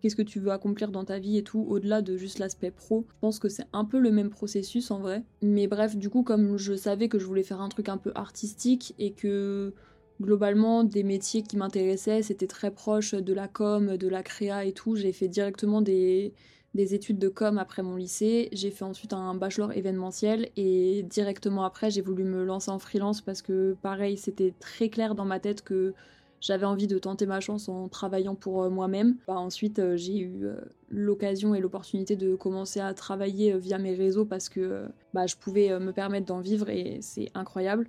qu'est-ce 0.00 0.16
que 0.16 0.22
tu 0.22 0.40
veux 0.40 0.50
accomplir 0.50 0.90
dans 0.90 1.04
ta 1.04 1.18
vie 1.18 1.38
et 1.38 1.42
tout, 1.42 1.64
au-delà 1.68 2.02
de 2.02 2.16
juste 2.16 2.38
l'aspect 2.38 2.70
pro. 2.70 3.06
Je 3.08 3.14
pense 3.20 3.38
que 3.38 3.48
c'est 3.48 3.66
un 3.72 3.84
peu 3.84 3.98
le 3.98 4.10
même 4.10 4.30
processus 4.30 4.90
en 4.90 5.00
vrai. 5.00 5.22
Mais 5.42 5.66
bref, 5.66 5.96
du 5.96 6.10
coup, 6.10 6.22
comme 6.22 6.56
je 6.56 6.74
savais 6.74 7.08
que 7.08 7.18
je 7.18 7.26
voulais 7.26 7.42
faire 7.42 7.60
un 7.60 7.68
truc 7.68 7.88
un 7.88 7.98
peu 7.98 8.12
artistique 8.14 8.94
et 8.98 9.12
que 9.12 9.72
globalement 10.20 10.84
des 10.84 11.02
métiers 11.02 11.42
qui 11.42 11.56
m'intéressaient, 11.56 12.22
c'était 12.22 12.46
très 12.46 12.70
proche 12.70 13.14
de 13.14 13.32
la 13.32 13.48
com, 13.48 13.96
de 13.96 14.08
la 14.08 14.22
créa 14.22 14.64
et 14.64 14.72
tout, 14.72 14.96
j'ai 14.96 15.12
fait 15.12 15.28
directement 15.28 15.80
des, 15.80 16.32
des 16.74 16.94
études 16.94 17.18
de 17.18 17.28
com 17.28 17.58
après 17.58 17.82
mon 17.82 17.96
lycée. 17.96 18.48
J'ai 18.52 18.70
fait 18.70 18.84
ensuite 18.84 19.12
un 19.12 19.34
bachelor 19.34 19.72
événementiel 19.72 20.48
et 20.56 21.04
directement 21.04 21.64
après, 21.64 21.90
j'ai 21.90 22.02
voulu 22.02 22.24
me 22.24 22.44
lancer 22.44 22.70
en 22.70 22.78
freelance 22.78 23.20
parce 23.20 23.42
que 23.42 23.76
pareil, 23.82 24.16
c'était 24.16 24.54
très 24.58 24.88
clair 24.88 25.14
dans 25.14 25.24
ma 25.24 25.40
tête 25.40 25.62
que 25.62 25.94
j'avais 26.40 26.66
envie 26.66 26.86
de 26.86 26.98
tenter 26.98 27.26
ma 27.26 27.40
chance 27.40 27.68
en 27.68 27.88
travaillant 27.88 28.34
pour 28.34 28.62
euh, 28.62 28.70
moi-même. 28.70 29.16
Bah, 29.26 29.34
ensuite, 29.34 29.78
euh, 29.78 29.96
j'ai 29.96 30.18
eu 30.18 30.44
euh, 30.44 30.56
l'occasion 30.88 31.54
et 31.54 31.60
l'opportunité 31.60 32.16
de 32.16 32.36
commencer 32.36 32.80
à 32.80 32.94
travailler 32.94 33.56
via 33.58 33.78
mes 33.78 33.94
réseaux 33.94 34.24
parce 34.24 34.48
que 34.48 34.86
bah, 35.12 35.26
je 35.26 35.36
pouvais 35.36 35.78
me 35.78 35.92
permettre 35.92 36.26
d'en 36.26 36.40
vivre 36.40 36.68
et 36.70 36.98
c'est 37.02 37.30
incroyable. 37.34 37.88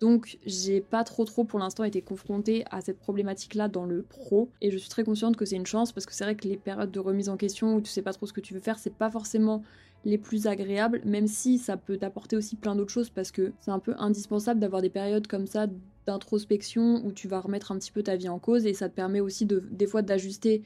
Donc 0.00 0.38
j'ai 0.46 0.80
pas 0.80 1.04
trop 1.04 1.26
trop 1.26 1.44
pour 1.44 1.58
l'instant 1.58 1.84
été 1.84 2.00
confrontée 2.00 2.64
à 2.70 2.80
cette 2.80 2.98
problématique 2.98 3.54
là 3.54 3.68
dans 3.68 3.84
le 3.84 4.02
pro 4.02 4.50
et 4.62 4.70
je 4.70 4.78
suis 4.78 4.88
très 4.88 5.04
consciente 5.04 5.36
que 5.36 5.44
c'est 5.44 5.56
une 5.56 5.66
chance 5.66 5.92
parce 5.92 6.06
que 6.06 6.14
c'est 6.14 6.24
vrai 6.24 6.36
que 6.36 6.48
les 6.48 6.56
périodes 6.56 6.90
de 6.90 7.00
remise 7.00 7.28
en 7.28 7.36
question 7.36 7.74
où 7.74 7.82
tu 7.82 7.90
sais 7.90 8.00
pas 8.00 8.14
trop 8.14 8.24
ce 8.24 8.32
que 8.32 8.40
tu 8.40 8.54
veux 8.54 8.60
faire 8.60 8.78
c'est 8.78 8.94
pas 8.94 9.10
forcément 9.10 9.62
les 10.06 10.16
plus 10.16 10.46
agréables 10.46 11.02
même 11.04 11.26
si 11.26 11.58
ça 11.58 11.76
peut 11.76 11.98
t'apporter 11.98 12.34
aussi 12.34 12.56
plein 12.56 12.74
d'autres 12.74 12.92
choses 12.92 13.10
parce 13.10 13.30
que 13.30 13.52
c'est 13.60 13.72
un 13.72 13.78
peu 13.78 13.94
indispensable 13.98 14.58
d'avoir 14.58 14.80
des 14.80 14.88
périodes 14.88 15.26
comme 15.26 15.46
ça 15.46 15.66
d'introspection 16.10 17.04
où 17.04 17.12
tu 17.12 17.28
vas 17.28 17.40
remettre 17.40 17.70
un 17.70 17.78
petit 17.78 17.92
peu 17.92 18.02
ta 18.02 18.16
vie 18.16 18.28
en 18.28 18.38
cause 18.38 18.66
et 18.66 18.74
ça 18.74 18.88
te 18.88 18.94
permet 18.94 19.20
aussi 19.20 19.46
de, 19.46 19.62
des 19.70 19.86
fois 19.86 20.02
d'ajuster 20.02 20.62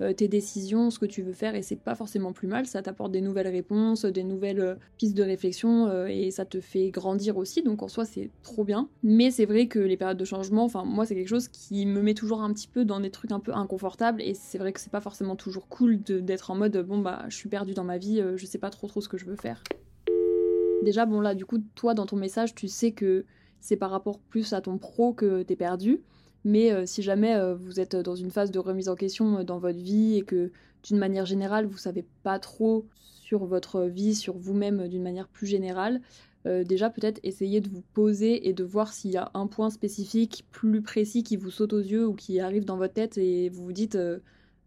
euh, 0.00 0.12
tes 0.12 0.26
décisions, 0.26 0.90
ce 0.90 0.98
que 0.98 1.06
tu 1.06 1.22
veux 1.22 1.32
faire 1.32 1.54
et 1.54 1.62
c'est 1.62 1.76
pas 1.76 1.94
forcément 1.94 2.32
plus 2.32 2.48
mal, 2.48 2.66
ça 2.66 2.82
t'apporte 2.82 3.12
des 3.12 3.20
nouvelles 3.20 3.48
réponses, 3.48 4.04
des 4.04 4.24
nouvelles 4.24 4.60
euh, 4.60 4.74
pistes 4.98 5.16
de 5.16 5.22
réflexion 5.22 5.88
euh, 5.88 6.06
et 6.06 6.32
ça 6.32 6.44
te 6.44 6.60
fait 6.60 6.90
grandir 6.90 7.36
aussi 7.36 7.62
donc 7.62 7.80
en 7.82 7.86
soi 7.88 8.04
c'est 8.04 8.30
trop 8.42 8.64
bien. 8.64 8.88
Mais 9.04 9.30
c'est 9.30 9.46
vrai 9.46 9.68
que 9.68 9.78
les 9.78 9.96
périodes 9.96 10.16
de 10.16 10.24
changement, 10.24 10.64
enfin 10.64 10.84
moi 10.84 11.06
c'est 11.06 11.14
quelque 11.14 11.28
chose 11.28 11.46
qui 11.46 11.86
me 11.86 12.02
met 12.02 12.14
toujours 12.14 12.42
un 12.42 12.52
petit 12.52 12.66
peu 12.66 12.84
dans 12.84 12.98
des 12.98 13.10
trucs 13.10 13.30
un 13.30 13.38
peu 13.38 13.54
inconfortables 13.54 14.20
et 14.20 14.34
c'est 14.34 14.58
vrai 14.58 14.72
que 14.72 14.80
c'est 14.80 14.90
pas 14.90 15.00
forcément 15.00 15.36
toujours 15.36 15.68
cool 15.68 16.00
d'être 16.02 16.50
en 16.50 16.56
mode 16.56 16.76
bon 16.78 16.98
bah 16.98 17.26
je 17.28 17.36
suis 17.36 17.48
perdu 17.48 17.72
dans 17.72 17.84
ma 17.84 17.98
vie, 17.98 18.20
je 18.34 18.46
sais 18.46 18.58
pas 18.58 18.70
trop 18.70 18.88
trop 18.88 19.00
ce 19.00 19.08
que 19.08 19.16
je 19.16 19.26
veux 19.26 19.36
faire. 19.36 19.62
Déjà 20.82 21.06
bon 21.06 21.20
là 21.20 21.36
du 21.36 21.46
coup 21.46 21.58
toi 21.76 21.94
dans 21.94 22.06
ton 22.06 22.16
message 22.16 22.54
tu 22.56 22.66
sais 22.66 22.90
que 22.90 23.24
c'est 23.64 23.76
par 23.76 23.90
rapport 23.90 24.18
plus 24.18 24.52
à 24.52 24.60
ton 24.60 24.76
pro 24.76 25.14
que 25.14 25.42
t'es 25.42 25.56
perdu. 25.56 26.02
Mais 26.44 26.70
euh, 26.70 26.84
si 26.84 27.00
jamais 27.00 27.34
euh, 27.34 27.54
vous 27.54 27.80
êtes 27.80 27.96
dans 27.96 28.14
une 28.14 28.30
phase 28.30 28.50
de 28.50 28.58
remise 28.58 28.90
en 28.90 28.94
question 28.94 29.38
euh, 29.38 29.42
dans 29.42 29.58
votre 29.58 29.78
vie 29.78 30.18
et 30.18 30.22
que 30.22 30.52
d'une 30.82 30.98
manière 30.98 31.24
générale 31.24 31.64
vous 31.64 31.78
savez 31.78 32.04
pas 32.22 32.38
trop 32.38 32.84
sur 33.00 33.46
votre 33.46 33.84
vie, 33.84 34.14
sur 34.14 34.36
vous-même 34.36 34.86
d'une 34.88 35.02
manière 35.02 35.28
plus 35.28 35.46
générale, 35.46 36.02
déjà 36.44 36.90
peut-être 36.90 37.20
essayer 37.22 37.62
de 37.62 37.70
vous 37.70 37.82
poser 37.94 38.46
et 38.46 38.52
de 38.52 38.64
voir 38.64 38.92
s'il 38.92 39.12
y 39.12 39.16
a 39.16 39.30
un 39.32 39.46
point 39.46 39.70
spécifique 39.70 40.44
plus 40.50 40.82
précis 40.82 41.22
qui 41.22 41.38
vous 41.38 41.50
saute 41.50 41.72
aux 41.72 41.80
yeux 41.80 42.06
ou 42.06 42.12
qui 42.12 42.38
arrive 42.38 42.66
dans 42.66 42.76
votre 42.76 42.92
tête 42.92 43.16
et 43.16 43.48
vous 43.48 43.64
vous 43.64 43.72
dites 43.72 43.96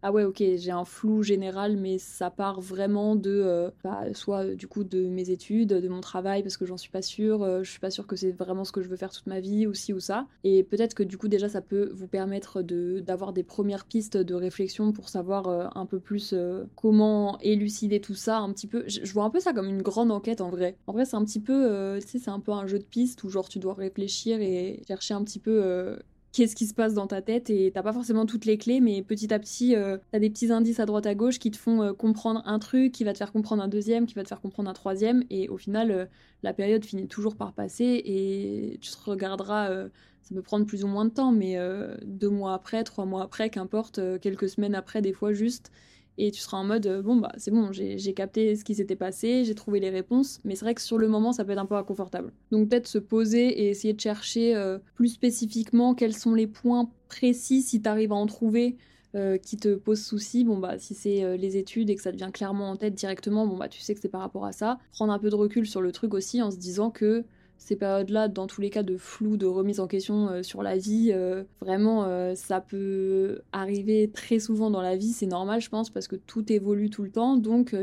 ah 0.02 0.12
ouais 0.12 0.24
ok 0.24 0.42
j'ai 0.56 0.70
un 0.70 0.84
flou 0.84 1.22
général 1.22 1.76
mais 1.76 1.98
ça 1.98 2.30
part 2.30 2.60
vraiment 2.60 3.16
de 3.16 3.42
euh, 3.44 3.70
bah, 3.82 4.04
soit 4.14 4.44
euh, 4.44 4.54
du 4.54 4.68
coup 4.68 4.84
de 4.84 5.08
mes 5.08 5.30
études 5.30 5.70
de 5.70 5.88
mon 5.88 6.00
travail 6.00 6.42
parce 6.42 6.56
que 6.56 6.66
j'en 6.66 6.76
suis 6.76 6.90
pas 6.90 7.02
sûre 7.02 7.42
euh, 7.42 7.64
je 7.64 7.70
suis 7.70 7.80
pas 7.80 7.90
sûre 7.90 8.06
que 8.06 8.14
c'est 8.14 8.30
vraiment 8.30 8.64
ce 8.64 8.70
que 8.70 8.80
je 8.80 8.88
veux 8.88 8.96
faire 8.96 9.10
toute 9.10 9.26
ma 9.26 9.40
vie 9.40 9.66
ou 9.66 9.74
ci 9.74 9.92
ou 9.92 10.00
ça. 10.00 10.26
Et 10.44 10.62
peut-être 10.62 10.94
que 10.94 11.02
du 11.02 11.18
coup 11.18 11.28
déjà 11.28 11.48
ça 11.48 11.60
peut 11.60 11.90
vous 11.92 12.06
permettre 12.06 12.62
de 12.62 13.00
d'avoir 13.00 13.32
des 13.32 13.42
premières 13.42 13.84
pistes 13.86 14.16
de 14.16 14.34
réflexion 14.34 14.92
pour 14.92 15.08
savoir 15.08 15.76
un 15.76 15.86
peu 15.86 15.98
plus 15.98 16.34
comment 16.76 17.38
élucider 17.40 18.00
tout 18.00 18.14
ça 18.14 18.38
un 18.38 18.52
petit 18.52 18.66
peu. 18.66 18.84
Je, 18.86 19.12
vois 19.12 19.24
un 19.24 19.30
peu 19.30 19.40
ça 19.40 19.52
comme 19.52 19.68
une 19.68 19.82
grande 19.82 20.10
enquête 20.10 20.40
en 20.40 20.50
vrai. 20.50 20.76
En 20.86 20.92
vrai 20.92 21.04
c'est 21.04 21.16
un 21.16 21.24
petit 21.24 21.40
peu 21.40 21.98
tu 22.00 22.06
sais 22.06 22.18
c'est 22.18 22.30
un 22.30 22.40
peu 22.40 22.52
un 22.52 22.66
jeu 22.66 22.78
de 22.78 22.84
pistes 22.84 23.24
où 23.24 23.30
genre 23.30 23.48
tu 23.48 23.58
dois 23.58 23.74
réfléchir 23.74 24.40
et 24.40 24.82
chercher 24.86 25.14
un 25.14 25.24
petit 25.24 25.40
peu 25.40 25.96
qu'est-ce 26.32 26.54
qui 26.54 26.66
se 26.66 26.74
passe 26.74 26.94
dans 26.94 27.06
ta 27.06 27.22
tête 27.22 27.50
et 27.50 27.70
t'as 27.72 27.82
pas 27.82 27.92
forcément 27.92 28.26
toutes 28.26 28.44
les 28.44 28.58
clés, 28.58 28.80
mais 28.80 29.02
petit 29.02 29.32
à 29.32 29.38
petit, 29.38 29.74
euh, 29.74 29.98
t'as 30.12 30.18
des 30.18 30.30
petits 30.30 30.52
indices 30.52 30.80
à 30.80 30.86
droite 30.86 31.06
à 31.06 31.14
gauche 31.14 31.38
qui 31.38 31.50
te 31.50 31.56
font 31.56 31.82
euh, 31.82 31.92
comprendre 31.92 32.42
un 32.44 32.58
truc, 32.58 32.92
qui 32.92 33.04
va 33.04 33.12
te 33.12 33.18
faire 33.18 33.32
comprendre 33.32 33.62
un 33.62 33.68
deuxième, 33.68 34.06
qui 34.06 34.14
va 34.14 34.22
te 34.22 34.28
faire 34.28 34.40
comprendre 34.40 34.68
un 34.68 34.74
troisième, 34.74 35.24
et 35.30 35.48
au 35.48 35.56
final, 35.56 35.90
euh, 35.90 36.06
la 36.42 36.52
période 36.52 36.84
finit 36.84 37.08
toujours 37.08 37.36
par 37.36 37.52
passer 37.52 38.02
et 38.04 38.78
tu 38.80 38.90
te 38.90 39.10
regarderas. 39.10 39.88
ça 40.22 40.34
peut 40.34 40.42
prendre 40.42 40.66
plus 40.66 40.84
ou 40.84 40.86
moins 40.86 41.04
de 41.04 41.10
temps, 41.10 41.32
mais 41.32 41.58
deux 42.04 42.28
mois 42.28 42.54
après, 42.54 42.84
trois 42.84 43.06
mois 43.06 43.24
après, 43.24 43.50
qu'importe, 43.50 43.98
quelques 44.20 44.48
semaines 44.48 44.76
après, 44.76 45.02
des 45.02 45.12
fois 45.12 45.32
juste, 45.32 45.72
et 46.18 46.32
tu 46.32 46.40
seras 46.40 46.58
en 46.58 46.64
mode 46.64 46.86
euh, 46.86 47.00
bon 47.00 47.16
bah 47.16 47.32
c'est 47.36 47.52
bon 47.52 47.70
j'ai 47.72 48.12
capté 48.12 48.56
ce 48.56 48.64
qui 48.64 48.74
s'était 48.74 48.96
passé 48.96 49.44
j'ai 49.44 49.54
trouvé 49.54 49.80
les 49.80 49.88
réponses. 49.90 50.40
Mais 50.44 50.56
c'est 50.56 50.64
vrai 50.64 50.74
que 50.74 50.82
sur 50.82 50.98
le 50.98 51.08
moment 51.08 51.32
ça 51.32 51.44
peut 51.44 51.52
être 51.52 51.58
un 51.58 51.66
peu 51.66 51.76
inconfortable. 51.76 52.32
Donc 52.50 52.68
peut-être 52.68 52.88
se 52.88 52.98
poser 52.98 53.48
et 53.48 53.68
essayer 53.70 53.94
de 53.94 54.00
chercher 54.00 54.54
euh, 54.54 54.78
plus 54.94 55.08
spécifiquement 55.08 55.94
quels 55.94 56.14
sont 56.14 56.34
les 56.34 56.48
points 56.48 56.90
précis 57.08 57.62
si 57.62 57.80
tu 57.80 57.88
arrives 57.88 58.12
à 58.12 58.16
en 58.16 58.26
trouver 58.26 58.76
euh, 59.14 59.38
qui 59.38 59.56
te 59.56 59.74
posent 59.76 60.04
souci. 60.04 60.44
Bon 60.44 60.58
bah 60.58 60.78
si 60.78 60.94
c'est 60.94 61.38
les 61.38 61.56
études 61.56 61.88
et 61.88 61.94
que 61.94 62.02
ça 62.02 62.12
devient 62.12 62.30
clairement 62.32 62.70
en 62.70 62.76
tête 62.76 62.94
directement 62.94 63.46
bon 63.46 63.56
bah 63.56 63.68
tu 63.68 63.80
sais 63.80 63.94
que 63.94 64.00
c'est 64.00 64.08
par 64.08 64.20
rapport 64.20 64.44
à 64.44 64.52
ça. 64.52 64.78
Prendre 64.92 65.12
un 65.12 65.18
peu 65.20 65.30
de 65.30 65.36
recul 65.36 65.66
sur 65.66 65.80
le 65.80 65.92
truc 65.92 66.14
aussi 66.14 66.42
en 66.42 66.50
se 66.50 66.56
disant 66.56 66.90
que 66.90 67.24
ces 67.58 67.76
périodes-là, 67.76 68.28
dans 68.28 68.46
tous 68.46 68.60
les 68.60 68.70
cas 68.70 68.82
de 68.82 68.96
flou, 68.96 69.36
de 69.36 69.44
remise 69.44 69.80
en 69.80 69.88
question 69.88 70.28
euh, 70.28 70.42
sur 70.42 70.62
la 70.62 70.76
vie, 70.76 71.10
euh, 71.12 71.42
vraiment, 71.60 72.04
euh, 72.04 72.34
ça 72.34 72.60
peut 72.60 73.40
arriver 73.52 74.10
très 74.10 74.38
souvent 74.38 74.70
dans 74.70 74.80
la 74.80 74.96
vie. 74.96 75.12
C'est 75.12 75.26
normal, 75.26 75.60
je 75.60 75.68
pense, 75.68 75.90
parce 75.90 76.08
que 76.08 76.16
tout 76.16 76.50
évolue 76.52 76.88
tout 76.88 77.02
le 77.02 77.10
temps. 77.10 77.36
Donc, 77.36 77.76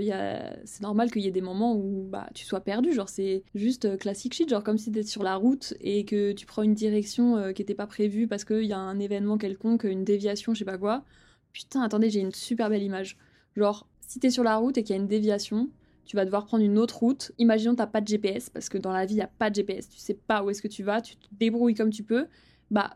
c'est 0.64 0.82
normal 0.82 1.12
qu'il 1.12 1.22
y 1.22 1.28
ait 1.28 1.32
des 1.32 1.42
moments 1.42 1.76
où 1.76 2.08
bah, 2.10 2.28
tu 2.34 2.46
sois 2.46 2.62
perdu. 2.62 2.94
Genre, 2.94 3.10
c'est 3.10 3.44
juste 3.54 3.98
classique 3.98 4.34
shit. 4.34 4.50
Genre, 4.50 4.64
comme 4.64 4.78
si 4.78 4.92
tu 4.92 5.00
étais 5.00 5.08
sur 5.08 5.24
la 5.24 5.36
route 5.36 5.74
et 5.82 6.06
que 6.06 6.32
tu 6.32 6.46
prends 6.46 6.64
une 6.64 6.74
direction 6.74 7.54
qui 7.54 7.62
n'était 7.62 7.76
pas 7.76 7.88
prévue 7.88 8.28
parce 8.28 8.46
qu'il 8.46 8.64
y 8.64 8.74
a 8.74 8.80
un 8.80 9.00
événement 9.00 9.38
quelconque, 9.38 9.84
une 9.84 10.04
déviation, 10.06 10.54
je 10.54 10.60
sais 10.60 10.66
pas 10.66 10.78
quoi. 10.78 11.04
Putain, 11.54 11.82
attendez, 11.82 12.10
j'ai 12.10 12.22
une 12.22 12.34
super 12.34 12.70
belle 12.70 12.84
image. 12.84 13.18
Genre, 13.56 13.88
si 14.02 14.20
t'es 14.20 14.30
sur 14.30 14.44
la 14.44 14.58
route 14.58 14.78
et 14.78 14.84
qu'il 14.84 14.96
y 14.96 15.00
a 15.00 15.02
une 15.02 15.08
déviation, 15.08 15.70
tu 16.06 16.16
vas 16.16 16.26
devoir 16.26 16.46
prendre 16.46 16.64
une 16.64 16.78
autre 16.78 17.00
route. 17.00 17.32
Imaginons 17.38 17.76
t'as 17.76 17.88
pas 17.88 18.02
de 18.02 18.08
GPS, 18.08 18.50
parce 18.50 18.70
que 18.70 18.78
dans 18.78 18.92
la 18.92 19.06
vie, 19.06 19.14
il 19.14 19.18
n'y 19.18 19.24
a 19.24 19.28
pas 19.28 19.50
de 19.50 19.56
GPS. 19.56 19.90
Tu 19.90 20.00
sais 20.00 20.14
pas 20.14 20.44
où 20.44 20.50
est-ce 20.50 20.62
que 20.62 20.68
tu 20.68 20.84
vas, 20.84 21.02
tu 21.02 21.16
te 21.16 21.28
débrouilles 21.32 21.76
comme 21.76 21.90
tu 21.90 22.04
peux. 22.04 22.28
Bah, 22.72 22.96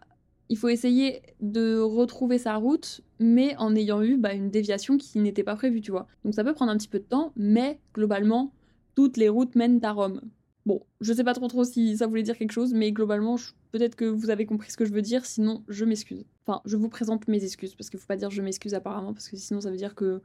il 0.50 0.58
faut 0.58 0.70
essayer 0.70 1.22
de 1.42 1.80
retrouver 1.80 2.40
sa 2.40 2.56
route, 2.56 3.02
mais 3.20 3.56
en 3.58 3.76
ayant 3.76 4.02
eu 4.02 4.18
bah, 4.18 4.34
une 4.34 4.50
déviation 4.50 4.98
qui 4.98 5.20
n'était 5.20 5.44
pas 5.44 5.56
prévue, 5.56 5.82
tu 5.82 5.92
vois. 5.92 6.08
Donc 6.26 6.34
ça 6.34 6.44
peut 6.44 6.54
prendre 6.54 6.72
un 6.72 6.78
petit 6.78 6.88
peu 6.88 7.00
de 7.00 7.04
temps, 7.04 7.34
mais 7.36 7.80
globalement, 7.94 8.52
toutes 8.96 9.18
les 9.18 9.30
routes 9.30 9.56
mènent 9.56 9.80
à 9.84 9.92
Rome. 9.92 10.22
Bon, 10.66 10.82
je 11.02 11.14
sais 11.14 11.24
pas 11.24 11.34
trop 11.34 11.48
trop 11.48 11.64
si 11.64 11.98
ça 11.98 12.08
voulait 12.08 12.24
dire 12.24 12.38
quelque 12.38 12.52
chose, 12.52 12.74
mais 12.74 12.92
globalement, 12.92 13.36
peut-être 13.72 13.96
que 13.96 14.06
vous 14.06 14.30
avez 14.30 14.46
compris 14.46 14.72
ce 14.72 14.78
que 14.78 14.86
je 14.86 14.92
veux 14.92 15.02
dire, 15.02 15.26
sinon 15.26 15.64
je 15.68 15.86
m'excuse. 15.86 16.26
Enfin, 16.46 16.62
je 16.66 16.78
vous 16.78 16.90
présente 16.90 17.28
mes 17.28 17.44
excuses, 17.44 17.76
parce 17.76 17.90
qu'il 17.90 18.00
faut 18.00 18.08
pas 18.08 18.18
dire 18.18 18.32
je 18.32 18.42
m'excuse 18.42 18.74
apparemment, 18.74 19.14
parce 19.14 19.30
que 19.30 19.38
sinon 19.38 19.62
ça 19.62 19.70
veut 19.70 19.78
dire 19.78 19.96
que 19.96 20.22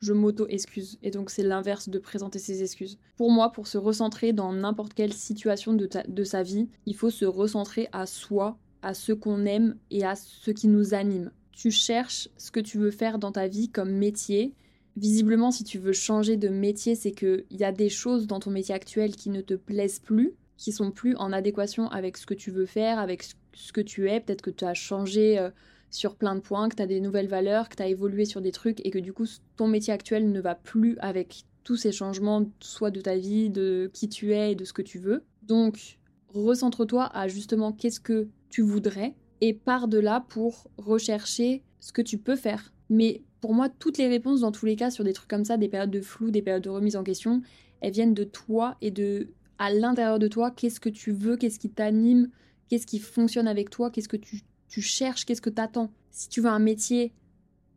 je 0.00 0.12
m'auto-excuse. 0.12 0.98
Et 1.02 1.10
donc 1.10 1.30
c'est 1.30 1.42
l'inverse 1.42 1.88
de 1.88 1.98
présenter 1.98 2.38
ses 2.38 2.62
excuses. 2.62 2.98
Pour 3.16 3.30
moi, 3.30 3.52
pour 3.52 3.66
se 3.66 3.78
recentrer 3.78 4.32
dans 4.32 4.52
n'importe 4.52 4.94
quelle 4.94 5.12
situation 5.12 5.72
de, 5.72 6.24
sa 6.24 6.42
vie, 6.42 6.68
il 6.86 6.94
faut 6.94 7.10
se 7.10 7.24
recentrer 7.24 7.88
à 7.92 8.06
soi, 8.06 8.58
à 8.82 8.94
ce 8.94 9.12
qu'on 9.12 9.46
aime 9.46 9.76
et 9.90 10.04
à 10.04 10.14
ce 10.14 10.50
qui 10.50 10.68
nous 10.68 10.94
anime. 10.94 11.30
Tu 11.52 11.70
cherches 11.70 12.28
ce 12.36 12.50
que 12.50 12.60
tu 12.60 12.78
veux 12.78 12.90
faire 12.90 13.18
dans 13.18 13.32
ta 13.32 13.46
vie 13.46 13.68
comme 13.68 13.92
métier. 13.92 14.54
Visiblement, 14.96 15.50
si 15.50 15.64
tu 15.64 15.78
veux 15.78 15.92
changer 15.92 16.36
de 16.36 16.48
métier, 16.48 16.94
c'est 16.94 17.12
qu'il 17.12 17.44
y 17.50 17.64
a 17.64 17.72
des 17.72 17.88
choses 17.88 18.26
dans 18.26 18.40
ton 18.40 18.50
métier 18.50 18.74
actuel 18.74 19.16
qui 19.16 19.30
ne 19.30 19.40
te 19.40 19.54
plaisent 19.54 20.00
plus, 20.00 20.34
qui 20.56 20.72
sont 20.72 20.90
plus 20.90 21.16
en 21.16 21.32
adéquation 21.32 21.88
avec 21.88 22.16
ce 22.16 22.26
que 22.26 22.34
tu 22.34 22.50
veux 22.50 22.66
faire, 22.66 22.98
avec 22.98 23.24
ce 23.54 23.72
que 23.72 23.80
tu 23.80 24.10
es. 24.10 24.20
Peut-être 24.20 24.42
que 24.42 24.50
tu 24.50 24.64
as 24.64 24.74
changé 24.74 25.38
euh, 25.38 25.50
sur 25.94 26.16
plein 26.16 26.34
de 26.34 26.40
points, 26.40 26.68
que 26.68 26.76
tu 26.76 26.82
as 26.82 26.86
des 26.86 27.00
nouvelles 27.00 27.28
valeurs, 27.28 27.68
que 27.68 27.76
tu 27.76 27.82
as 27.82 27.88
évolué 27.88 28.24
sur 28.24 28.40
des 28.40 28.52
trucs 28.52 28.84
et 28.84 28.90
que 28.90 28.98
du 28.98 29.12
coup 29.12 29.26
ton 29.56 29.68
métier 29.68 29.92
actuel 29.92 30.30
ne 30.30 30.40
va 30.40 30.54
plus 30.54 30.96
avec 30.98 31.44
tous 31.62 31.76
ces 31.76 31.92
changements, 31.92 32.44
soit 32.60 32.90
de 32.90 33.00
ta 33.00 33.16
vie, 33.16 33.48
de 33.48 33.90
qui 33.92 34.08
tu 34.08 34.32
es 34.32 34.52
et 34.52 34.54
de 34.54 34.64
ce 34.64 34.72
que 34.72 34.82
tu 34.82 34.98
veux. 34.98 35.24
Donc, 35.42 35.98
recentre-toi 36.28 37.04
à 37.04 37.28
justement 37.28 37.72
qu'est-ce 37.72 38.00
que 38.00 38.28
tu 38.50 38.62
voudrais 38.62 39.14
et 39.40 39.54
pars 39.54 39.88
de 39.88 39.98
là 39.98 40.24
pour 40.28 40.68
rechercher 40.78 41.62
ce 41.80 41.92
que 41.92 42.02
tu 42.02 42.18
peux 42.18 42.36
faire. 42.36 42.72
Mais 42.90 43.22
pour 43.40 43.54
moi, 43.54 43.68
toutes 43.68 43.98
les 43.98 44.08
réponses 44.08 44.40
dans 44.40 44.52
tous 44.52 44.66
les 44.66 44.76
cas 44.76 44.90
sur 44.90 45.04
des 45.04 45.12
trucs 45.12 45.28
comme 45.28 45.44
ça, 45.44 45.56
des 45.56 45.68
périodes 45.68 45.90
de 45.90 46.00
flou, 46.00 46.30
des 46.30 46.42
périodes 46.42 46.64
de 46.64 46.70
remise 46.70 46.96
en 46.96 47.04
question, 47.04 47.40
elles 47.80 47.92
viennent 47.92 48.14
de 48.14 48.24
toi 48.24 48.76
et 48.80 48.90
de 48.90 49.28
à 49.58 49.72
l'intérieur 49.72 50.18
de 50.18 50.28
toi, 50.28 50.50
qu'est-ce 50.50 50.80
que 50.80 50.88
tu 50.88 51.12
veux, 51.12 51.36
qu'est-ce 51.36 51.58
qui 51.58 51.70
t'anime, 51.70 52.28
qu'est-ce 52.68 52.86
qui 52.86 52.98
fonctionne 52.98 53.46
avec 53.46 53.70
toi, 53.70 53.90
qu'est-ce 53.90 54.08
que 54.08 54.16
tu 54.16 54.42
tu 54.74 54.82
cherches 54.82 55.24
qu'est-ce 55.24 55.40
que 55.40 55.50
t'attends? 55.50 55.92
Si 56.10 56.28
tu 56.28 56.40
veux 56.40 56.48
un 56.48 56.58
métier 56.58 57.12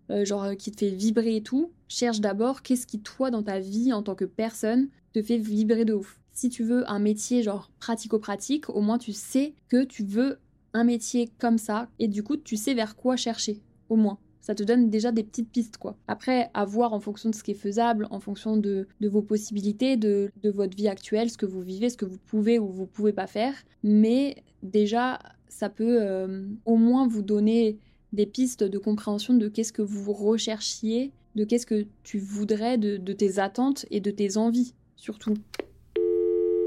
euh, 0.10 0.26
genre 0.26 0.46
euh, 0.46 0.56
qui 0.56 0.72
te 0.72 0.80
fait 0.80 0.90
vibrer 0.90 1.36
et 1.36 1.44
tout, 1.44 1.72
cherche 1.88 2.22
d'abord 2.22 2.64
qu'est-ce 2.64 2.88
qui 2.88 3.00
toi 3.00 3.30
dans 3.30 3.44
ta 3.44 3.60
vie 3.60 3.94
en 3.94 4.02
tant 4.02 4.16
que 4.16 4.26
personne 4.26 4.90
te 5.14 5.22
fait 5.22 5.38
vibrer 5.38 5.86
de 5.86 5.94
ouf. 5.94 6.20
Si 6.32 6.50
tu 6.50 6.64
veux 6.64 6.90
un 6.90 6.98
métier 6.98 7.44
genre 7.44 7.70
pratico-pratique, 7.80 8.72
au 8.72 8.82
moins 8.82 8.98
tu 8.98 9.14
sais 9.14 9.54
que 9.70 9.84
tu 9.84 10.04
veux 10.04 10.40
un 10.74 10.86
métier 10.86 11.30
comme 11.38 11.60
ça 11.60 11.88
et 12.00 12.08
du 12.08 12.24
coup 12.24 12.36
tu 12.36 12.58
sais 12.58 12.74
vers 12.74 12.96
quoi 12.96 13.16
chercher, 13.16 13.62
au 13.90 13.96
moins. 13.96 14.18
Ça 14.42 14.56
te 14.56 14.64
donne 14.64 14.90
déjà 14.90 15.12
des 15.12 15.24
petites 15.24 15.52
pistes 15.52 15.78
quoi. 15.78 15.96
Après, 16.08 16.50
à 16.56 16.66
voir 16.66 16.94
en 16.94 17.00
fonction 17.00 17.30
de 17.30 17.36
ce 17.36 17.44
qui 17.44 17.52
est 17.52 17.54
faisable, 17.54 18.08
en 18.10 18.20
fonction 18.20 18.58
de, 18.58 18.88
vos 19.02 19.22
possibilités, 19.22 19.98
de, 19.98 20.32
de 20.42 20.50
votre 20.50 20.76
vie 20.76 20.88
actuelle, 20.88 21.30
ce 21.30 21.38
que 21.38 21.46
vous 21.46 21.62
vivez, 21.62 21.92
ce 21.92 21.98
que 21.98 22.06
vous 22.06 22.18
pouvez 22.18 22.58
ou 22.58 22.70
vous 22.72 22.88
pouvez 22.88 23.14
pas 23.14 23.28
faire. 23.28 23.54
Mais 23.84 24.42
déjà, 24.64 25.20
ça 25.50 25.70
peut 25.70 26.00
euh, 26.02 26.48
au 26.66 26.76
moins 26.76 27.08
vous 27.08 27.22
donner 27.22 27.78
des 28.14 28.26
pistes 28.26 28.64
de 28.64 28.78
compréhension 28.78 29.34
de 29.34 29.48
qu'est-ce 29.48 29.74
que 29.74 29.82
vous 29.82 30.14
recherchiez, 30.14 31.12
de 31.36 31.44
qu'est-ce 31.44 31.66
que 31.66 31.86
tu 32.04 32.20
voudrais, 32.20 32.78
de, 32.78 32.98
tes 33.14 33.40
attentes 33.40 33.86
et 33.92 34.00
de 34.00 34.12
tes 34.12 34.38
envies, 34.38 34.74
surtout. 34.96 35.34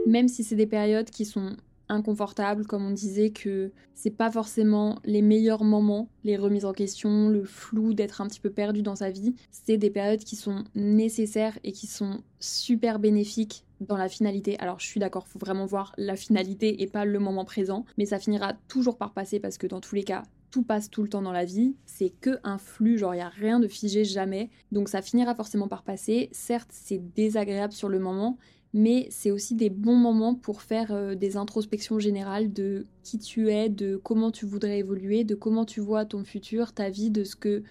Même 0.07 0.29
si 0.29 0.45
c'est 0.45 0.57
des 0.57 0.67
périodes 0.67 1.11
qui 1.11 1.25
sont 1.25 1.57
inconfortables, 1.91 2.67
comme 2.67 2.87
on 2.87 2.93
disait 2.93 3.31
que 3.31 3.73
c'est 3.95 4.11
pas 4.11 4.31
forcément 4.31 4.99
les 5.05 5.21
meilleurs 5.21 5.65
moments, 5.65 6.09
les 6.25 6.37
remises 6.37 6.65
en 6.65 6.73
question, 6.73 7.29
le 7.29 7.45
flou 7.45 7.93
d'être 7.93 8.21
un 8.21 8.27
petit 8.27 8.41
peu 8.41 8.51
perdu 8.51 8.83
dans 8.83 8.97
sa 8.97 9.11
vie, 9.11 9.35
c'est 9.51 9.77
des 9.77 9.91
périodes 9.91 10.25
qui 10.25 10.37
sont 10.37 10.65
nécessaires 10.75 11.59
et 11.65 11.73
qui 11.73 11.87
sont 11.87 12.23
super 12.39 12.99
bénéfiques 12.99 13.65
dans 13.81 13.97
la 13.97 14.09
finalité. 14.09 14.59
Alors 14.59 14.81
je 14.81 14.87
suis 14.87 15.01
d'accord, 15.01 15.27
faut 15.27 15.39
vraiment 15.39 15.67
voir 15.67 15.93
la 15.99 16.17
finalité 16.17 16.83
et 16.83 16.87
pas 16.87 17.05
le 17.05 17.19
moment 17.19 17.45
présent, 17.45 17.85
mais 17.99 18.07
ça 18.07 18.19
finira 18.19 18.55
toujours 18.69 18.97
par 18.97 19.13
passer 19.13 19.41
parce 19.41 19.59
que 19.59 19.67
dans 19.67 19.81
tous 19.81 19.95
les 19.95 20.05
cas, 20.05 20.23
tout 20.51 20.63
passe 20.63 20.91
tout 20.91 21.03
le 21.03 21.09
temps 21.09 21.23
dans 21.23 21.33
la 21.33 21.45
vie, 21.45 21.77
c'est 21.87 22.11
que 22.11 22.39
un 22.43 22.59
flux, 22.59 22.99
genre 22.99 23.15
il 23.15 23.19
y 23.19 23.23
a 23.23 23.29
rien 23.29 23.61
de 23.61 23.69
figé 23.69 24.05
jamais. 24.05 24.51
Donc 24.73 24.89
ça 24.89 25.01
finira 25.01 25.35
forcément 25.35 25.69
par 25.69 25.83
passer. 25.83 26.29
Certes, 26.33 26.71
c'est 26.73 26.99
désagréable 27.15 27.73
sur 27.73 27.89
le 27.89 27.99
moment, 27.99 28.37
mais 28.73 29.09
c'est 29.11 29.31
aussi 29.31 29.55
des 29.55 29.71
bons 29.71 29.97
moments 29.97 30.35
pour 30.35 30.63
faire 30.63 30.93
euh, 30.93 31.15
des 31.15 31.37
introspections 31.37 31.99
générales 31.99 32.53
de 32.53 32.87
qui 33.03 33.19
tu 33.19 33.51
es, 33.51 33.69
de 33.69 33.97
comment 33.97 34.31
tu 34.31 34.47
voudrais 34.47 34.79
évoluer, 34.79 35.25
de 35.25 35.35
comment 35.35 35.65
tu 35.65 35.81
vois 35.81 36.05
ton 36.05 36.25
futur, 36.25 36.73
ta 36.73 36.89
vie, 36.89 37.11
de 37.11 37.25
ce 37.25 37.37
que 37.37 37.63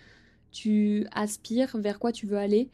tu 0.52 1.06
aspires, 1.14 1.78
vers 1.78 2.00
quoi 2.00 2.12
tu 2.12 2.26
veux 2.26 2.38
aller. 2.38 2.70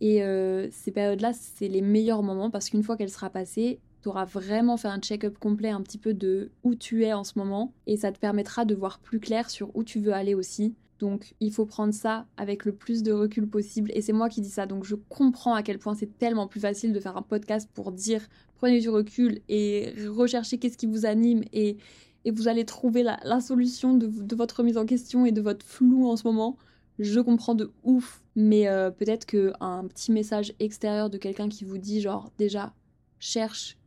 Et 0.00 0.22
euh, 0.22 0.68
ces 0.70 0.90
périodes-là, 0.92 1.32
c'est 1.32 1.68
les 1.68 1.82
meilleurs 1.82 2.22
moments 2.22 2.50
parce 2.50 2.70
qu'une 2.70 2.82
fois 2.82 2.96
qu'elle 2.96 3.10
sera 3.10 3.30
passée, 3.30 3.80
tu 4.02 4.08
auras 4.08 4.24
vraiment 4.24 4.76
fait 4.76 4.88
un 4.88 4.98
check-up 4.98 5.38
complet 5.38 5.70
un 5.70 5.82
petit 5.82 5.98
peu 5.98 6.14
de 6.14 6.50
où 6.64 6.74
tu 6.74 7.04
es 7.04 7.12
en 7.12 7.24
ce 7.24 7.38
moment 7.38 7.72
et 7.86 7.96
ça 7.96 8.12
te 8.12 8.18
permettra 8.18 8.64
de 8.64 8.74
voir 8.74 8.98
plus 8.98 9.20
clair 9.20 9.50
sur 9.50 9.74
où 9.76 9.84
tu 9.84 10.00
veux 10.00 10.14
aller 10.14 10.34
aussi. 10.34 10.74
Donc 11.00 11.34
il 11.40 11.50
faut 11.50 11.64
prendre 11.64 11.94
ça 11.94 12.26
avec 12.36 12.66
le 12.66 12.72
plus 12.72 13.02
de 13.02 13.10
recul 13.10 13.48
possible. 13.48 13.90
Et 13.94 14.02
c'est 14.02 14.12
moi 14.12 14.28
qui 14.28 14.42
dis 14.42 14.50
ça. 14.50 14.66
Donc 14.66 14.84
je 14.84 14.94
comprends 14.94 15.54
à 15.54 15.62
quel 15.62 15.78
point 15.78 15.94
c'est 15.94 16.18
tellement 16.18 16.46
plus 16.46 16.60
facile 16.60 16.92
de 16.92 17.00
faire 17.00 17.16
un 17.16 17.22
podcast 17.22 17.68
pour 17.72 17.90
dire 17.90 18.28
prenez 18.54 18.80
du 18.80 18.90
recul 18.90 19.40
et 19.48 19.94
recherchez 20.08 20.58
qu'est-ce 20.58 20.76
qui 20.76 20.86
vous 20.86 21.06
anime 21.06 21.42
et, 21.54 21.78
et 22.26 22.30
vous 22.30 22.48
allez 22.48 22.66
trouver 22.66 23.02
la, 23.02 23.40
solution 23.40 23.94
de, 23.94 24.06
de 24.06 24.36
votre 24.36 24.58
remise 24.58 24.76
en 24.76 24.84
question 24.84 25.24
et 25.24 25.32
de 25.32 25.40
votre 25.40 25.64
flou 25.64 26.06
en 26.06 26.16
ce 26.16 26.26
moment. 26.26 26.58
Je 26.98 27.18
comprends 27.20 27.54
de 27.54 27.72
ouf, 27.82 28.22
mais 28.36 28.68
euh, 28.68 28.90
peut-être 28.90 29.24
qu'un 29.24 29.86
petit 29.88 30.12
message 30.12 30.52
extérieur 30.60 31.08
de 31.08 31.16
quelqu'un 31.16 31.48
qui 31.48 31.64
vous 31.64 31.78
dit 31.78 32.02
genre 32.02 32.30
déjà 32.36 32.74
cherche 33.18 33.78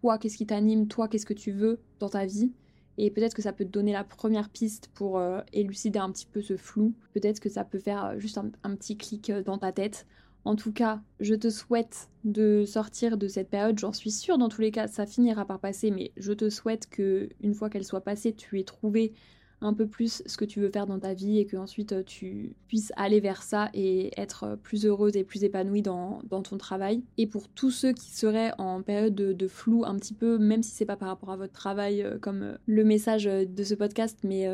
toi 0.00 0.16
qu'est-ce 0.16 0.38
qui 0.38 0.46
t'anime, 0.46 0.88
toi 0.88 1.08
qu'est-ce 1.08 1.26
que 1.26 1.34
tu 1.34 1.52
veux 1.52 1.78
dans 1.98 2.08
ta 2.08 2.24
vie, 2.24 2.52
et 2.98 3.10
peut-être 3.10 3.34
que 3.34 3.42
ça 3.42 3.52
peut 3.52 3.64
te 3.64 3.70
donner 3.70 3.92
la 3.92 4.04
première 4.04 4.48
piste 4.48 4.88
pour 4.94 5.18
euh, 5.18 5.40
élucider 5.52 5.98
un 5.98 6.10
petit 6.10 6.26
peu 6.26 6.42
ce 6.42 6.56
flou, 6.56 6.94
peut-être 7.12 7.40
que 7.40 7.48
ça 7.48 7.64
peut 7.64 7.78
faire 7.78 8.04
euh, 8.04 8.18
juste 8.18 8.38
un, 8.38 8.76
petit 8.76 8.96
clic 8.96 9.30
dans 9.44 9.58
ta 9.58 9.72
tête. 9.72 10.06
En 10.44 10.56
tout 10.56 10.72
cas, 10.72 11.00
je 11.20 11.34
te 11.34 11.48
souhaite 11.48 12.10
de 12.24 12.64
sortir 12.66 13.16
de 13.16 13.28
cette 13.28 13.48
période, 13.48 13.78
j'en 13.78 13.92
suis 13.92 14.10
sûre 14.10 14.36
dans 14.36 14.48
tous 14.48 14.60
les 14.60 14.70
cas, 14.70 14.88
ça 14.88 15.06
finira 15.06 15.46
par 15.46 15.58
passer, 15.58 15.90
mais 15.90 16.12
je 16.16 16.32
te 16.32 16.50
souhaite 16.50 16.88
que 16.88 17.30
une 17.40 17.54
fois 17.54 17.70
qu'elle 17.70 17.84
soit 17.84 18.02
passée, 18.02 18.34
tu 18.34 18.60
aies 18.60 18.64
trouvé 18.64 19.14
un 19.64 19.74
peu 19.74 19.86
plus 19.86 20.22
ce 20.26 20.36
que 20.36 20.44
tu 20.44 20.60
veux 20.60 20.70
faire 20.70 20.86
dans 20.86 20.98
ta 20.98 21.14
vie 21.14 21.38
et 21.38 21.46
que 21.46 21.56
ensuite 21.56 22.04
tu 22.04 22.54
puisses 22.68 22.92
aller 22.96 23.20
vers 23.20 23.42
ça 23.42 23.70
et 23.74 24.10
être 24.20 24.58
plus 24.62 24.86
heureuse 24.86 25.16
et 25.16 25.24
plus 25.24 25.44
épanouie 25.44 25.82
dans, 25.82 26.20
ton 26.28 26.58
travail. 26.58 27.02
Et 27.16 27.26
pour 27.26 27.48
tous 27.48 27.70
ceux 27.70 27.92
qui 27.92 28.10
seraient 28.10 28.52
en 28.58 28.82
période 28.82 29.14
de, 29.14 29.48
flou 29.48 29.84
un 29.84 29.96
petit 29.96 30.14
peu, 30.14 30.38
même 30.38 30.62
si 30.62 30.70
c'est 30.70 30.84
pas 30.84 30.96
par 30.96 31.08
rapport 31.08 31.30
à 31.30 31.36
votre 31.36 31.52
travail, 31.52 32.02
euh, 32.02 32.18
comme 32.18 32.42
euh, 32.42 32.56
le 32.66 32.84
message 32.84 33.24
de 33.24 33.64
ce 33.64 33.74
podcast, 33.74 34.18
mais 34.24 34.48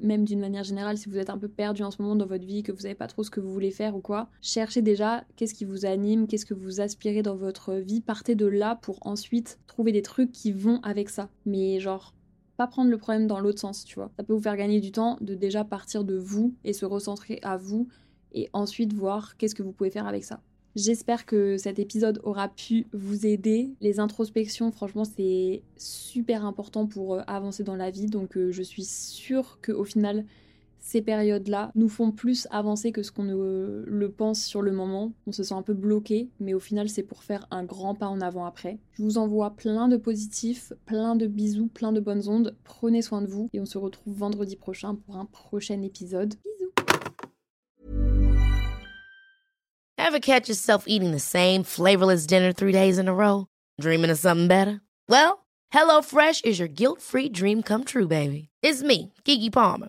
même 0.00 0.24
d'une 0.24 0.40
manière 0.40 0.64
générale, 0.64 0.98
si 0.98 1.08
vous 1.08 1.18
êtes 1.18 1.30
un 1.30 1.38
peu 1.38 1.48
perdu 1.48 1.82
en 1.82 1.90
ce 1.90 2.02
moment 2.02 2.16
dans 2.16 2.26
votre 2.26 2.44
vie, 2.44 2.62
que 2.62 2.72
vous 2.72 2.80
savez 2.80 2.94
pas 2.94 3.06
trop 3.06 3.22
ce 3.22 3.30
que 3.30 3.40
vous 3.40 3.52
voulez 3.52 3.70
faire 3.70 3.96
ou 3.96 4.00
quoi, 4.00 4.28
cherchez 4.40 4.82
déjà 4.82 5.24
qu'est-ce 5.36 5.54
qui 5.54 5.64
vous 5.64 5.86
anime, 5.86 6.26
qu'est-ce 6.26 6.46
que 6.46 6.54
vous 6.54 6.80
aspirez 6.80 7.22
dans 7.22 7.36
votre 7.36 7.74
vie, 7.74 8.00
partez 8.00 8.34
de 8.34 8.46
là 8.46 8.76
pour 8.76 8.98
ensuite 9.06 9.58
trouver 9.66 9.92
des 9.92 10.02
trucs 10.02 10.32
qui 10.32 10.52
vont 10.52 10.80
avec 10.82 11.08
ça. 11.08 11.28
Mais 11.46 11.80
genre, 11.80 12.14
prendre 12.66 12.90
le 12.90 12.98
problème 12.98 13.26
dans 13.26 13.40
l'autre 13.40 13.60
sens, 13.60 13.84
tu 13.84 13.96
vois. 13.96 14.10
Ça 14.16 14.24
peut 14.24 14.32
vous 14.32 14.42
faire 14.42 14.56
gagner 14.56 14.80
du 14.80 14.92
temps 14.92 15.18
de 15.20 15.34
déjà 15.34 15.64
partir 15.64 16.04
de 16.04 16.16
vous 16.16 16.54
et 16.64 16.72
se 16.72 16.84
recentrer 16.84 17.38
à 17.42 17.56
vous 17.56 17.88
et 18.32 18.48
ensuite 18.52 18.92
voir 18.92 19.36
qu'est-ce 19.36 19.54
que 19.54 19.62
vous 19.62 19.72
pouvez 19.72 19.90
faire 19.90 20.06
avec 20.06 20.24
ça. 20.24 20.40
J'espère 20.74 21.26
que 21.26 21.58
cet 21.58 21.78
épisode 21.78 22.20
aura 22.24 22.48
pu 22.48 22.86
vous 22.94 23.26
aider. 23.26 23.74
Les 23.82 24.00
introspections, 24.00 24.72
franchement, 24.72 25.04
c'est 25.04 25.62
super 25.76 26.46
important 26.46 26.86
pour 26.86 27.14
euh, 27.14 27.20
avancer 27.26 27.62
dans 27.62 27.76
la 27.76 27.90
vie. 27.90 28.06
Donc, 28.06 28.38
euh, 28.38 28.50
je 28.52 28.62
suis 28.62 28.84
sûre 28.84 29.58
qu'au 29.62 29.84
final, 29.84 30.24
ces 30.82 31.00
périodes-là 31.00 31.70
nous 31.74 31.88
font 31.88 32.10
plus 32.10 32.46
avancer 32.50 32.92
que 32.92 33.02
ce 33.02 33.12
qu'on 33.12 33.24
le 33.24 34.10
pense 34.10 34.44
sur 34.44 34.60
le 34.60 34.72
moment. 34.72 35.12
On 35.26 35.32
se 35.32 35.44
sent 35.44 35.54
un 35.54 35.62
peu 35.62 35.74
bloqué, 35.74 36.28
mais 36.40 36.52
au 36.52 36.60
final, 36.60 36.88
c'est 36.88 37.04
pour 37.04 37.22
faire 37.22 37.46
un 37.50 37.64
grand 37.64 37.94
pas 37.94 38.08
en 38.08 38.20
avant 38.20 38.44
après. 38.44 38.78
Je 38.92 39.02
vous 39.02 39.16
envoie 39.16 39.50
plein 39.50 39.88
de 39.88 39.96
positifs, 39.96 40.72
plein 40.84 41.16
de 41.16 41.26
bisous, 41.26 41.68
plein 41.68 41.92
de 41.92 42.00
bonnes 42.00 42.28
ondes. 42.28 42.56
Prenez 42.64 43.00
soin 43.00 43.22
de 43.22 43.28
vous 43.28 43.48
et 43.52 43.60
on 43.60 43.64
se 43.64 43.78
retrouve 43.78 44.14
vendredi 44.14 44.56
prochain 44.56 44.96
pour 44.96 45.16
un 45.16 45.24
prochain 45.24 45.80
épisode. 45.82 46.34
Bisous 46.44 46.72
Ever 49.96 50.20
catch 50.20 50.48
yourself 50.48 50.84
eating 50.88 51.12
the 51.12 51.20
same 51.20 51.62
flavorless 51.62 52.26
dinner 52.26 52.52
three 52.52 52.72
days 52.72 52.98
in 52.98 53.08
a 53.08 53.14
row? 53.14 53.46
Dreaming 53.80 54.10
of 54.10 54.18
something 54.18 54.48
better? 54.48 54.82
Well, 55.08 55.46
HelloFresh 55.72 56.44
is 56.44 56.58
your 56.58 56.68
guilt-free 56.68 57.30
dream 57.30 57.62
come 57.62 57.84
true, 57.84 58.08
baby. 58.08 58.48
It's 58.62 58.82
me, 58.82 59.12
Kiki 59.24 59.48
Palmer. 59.48 59.88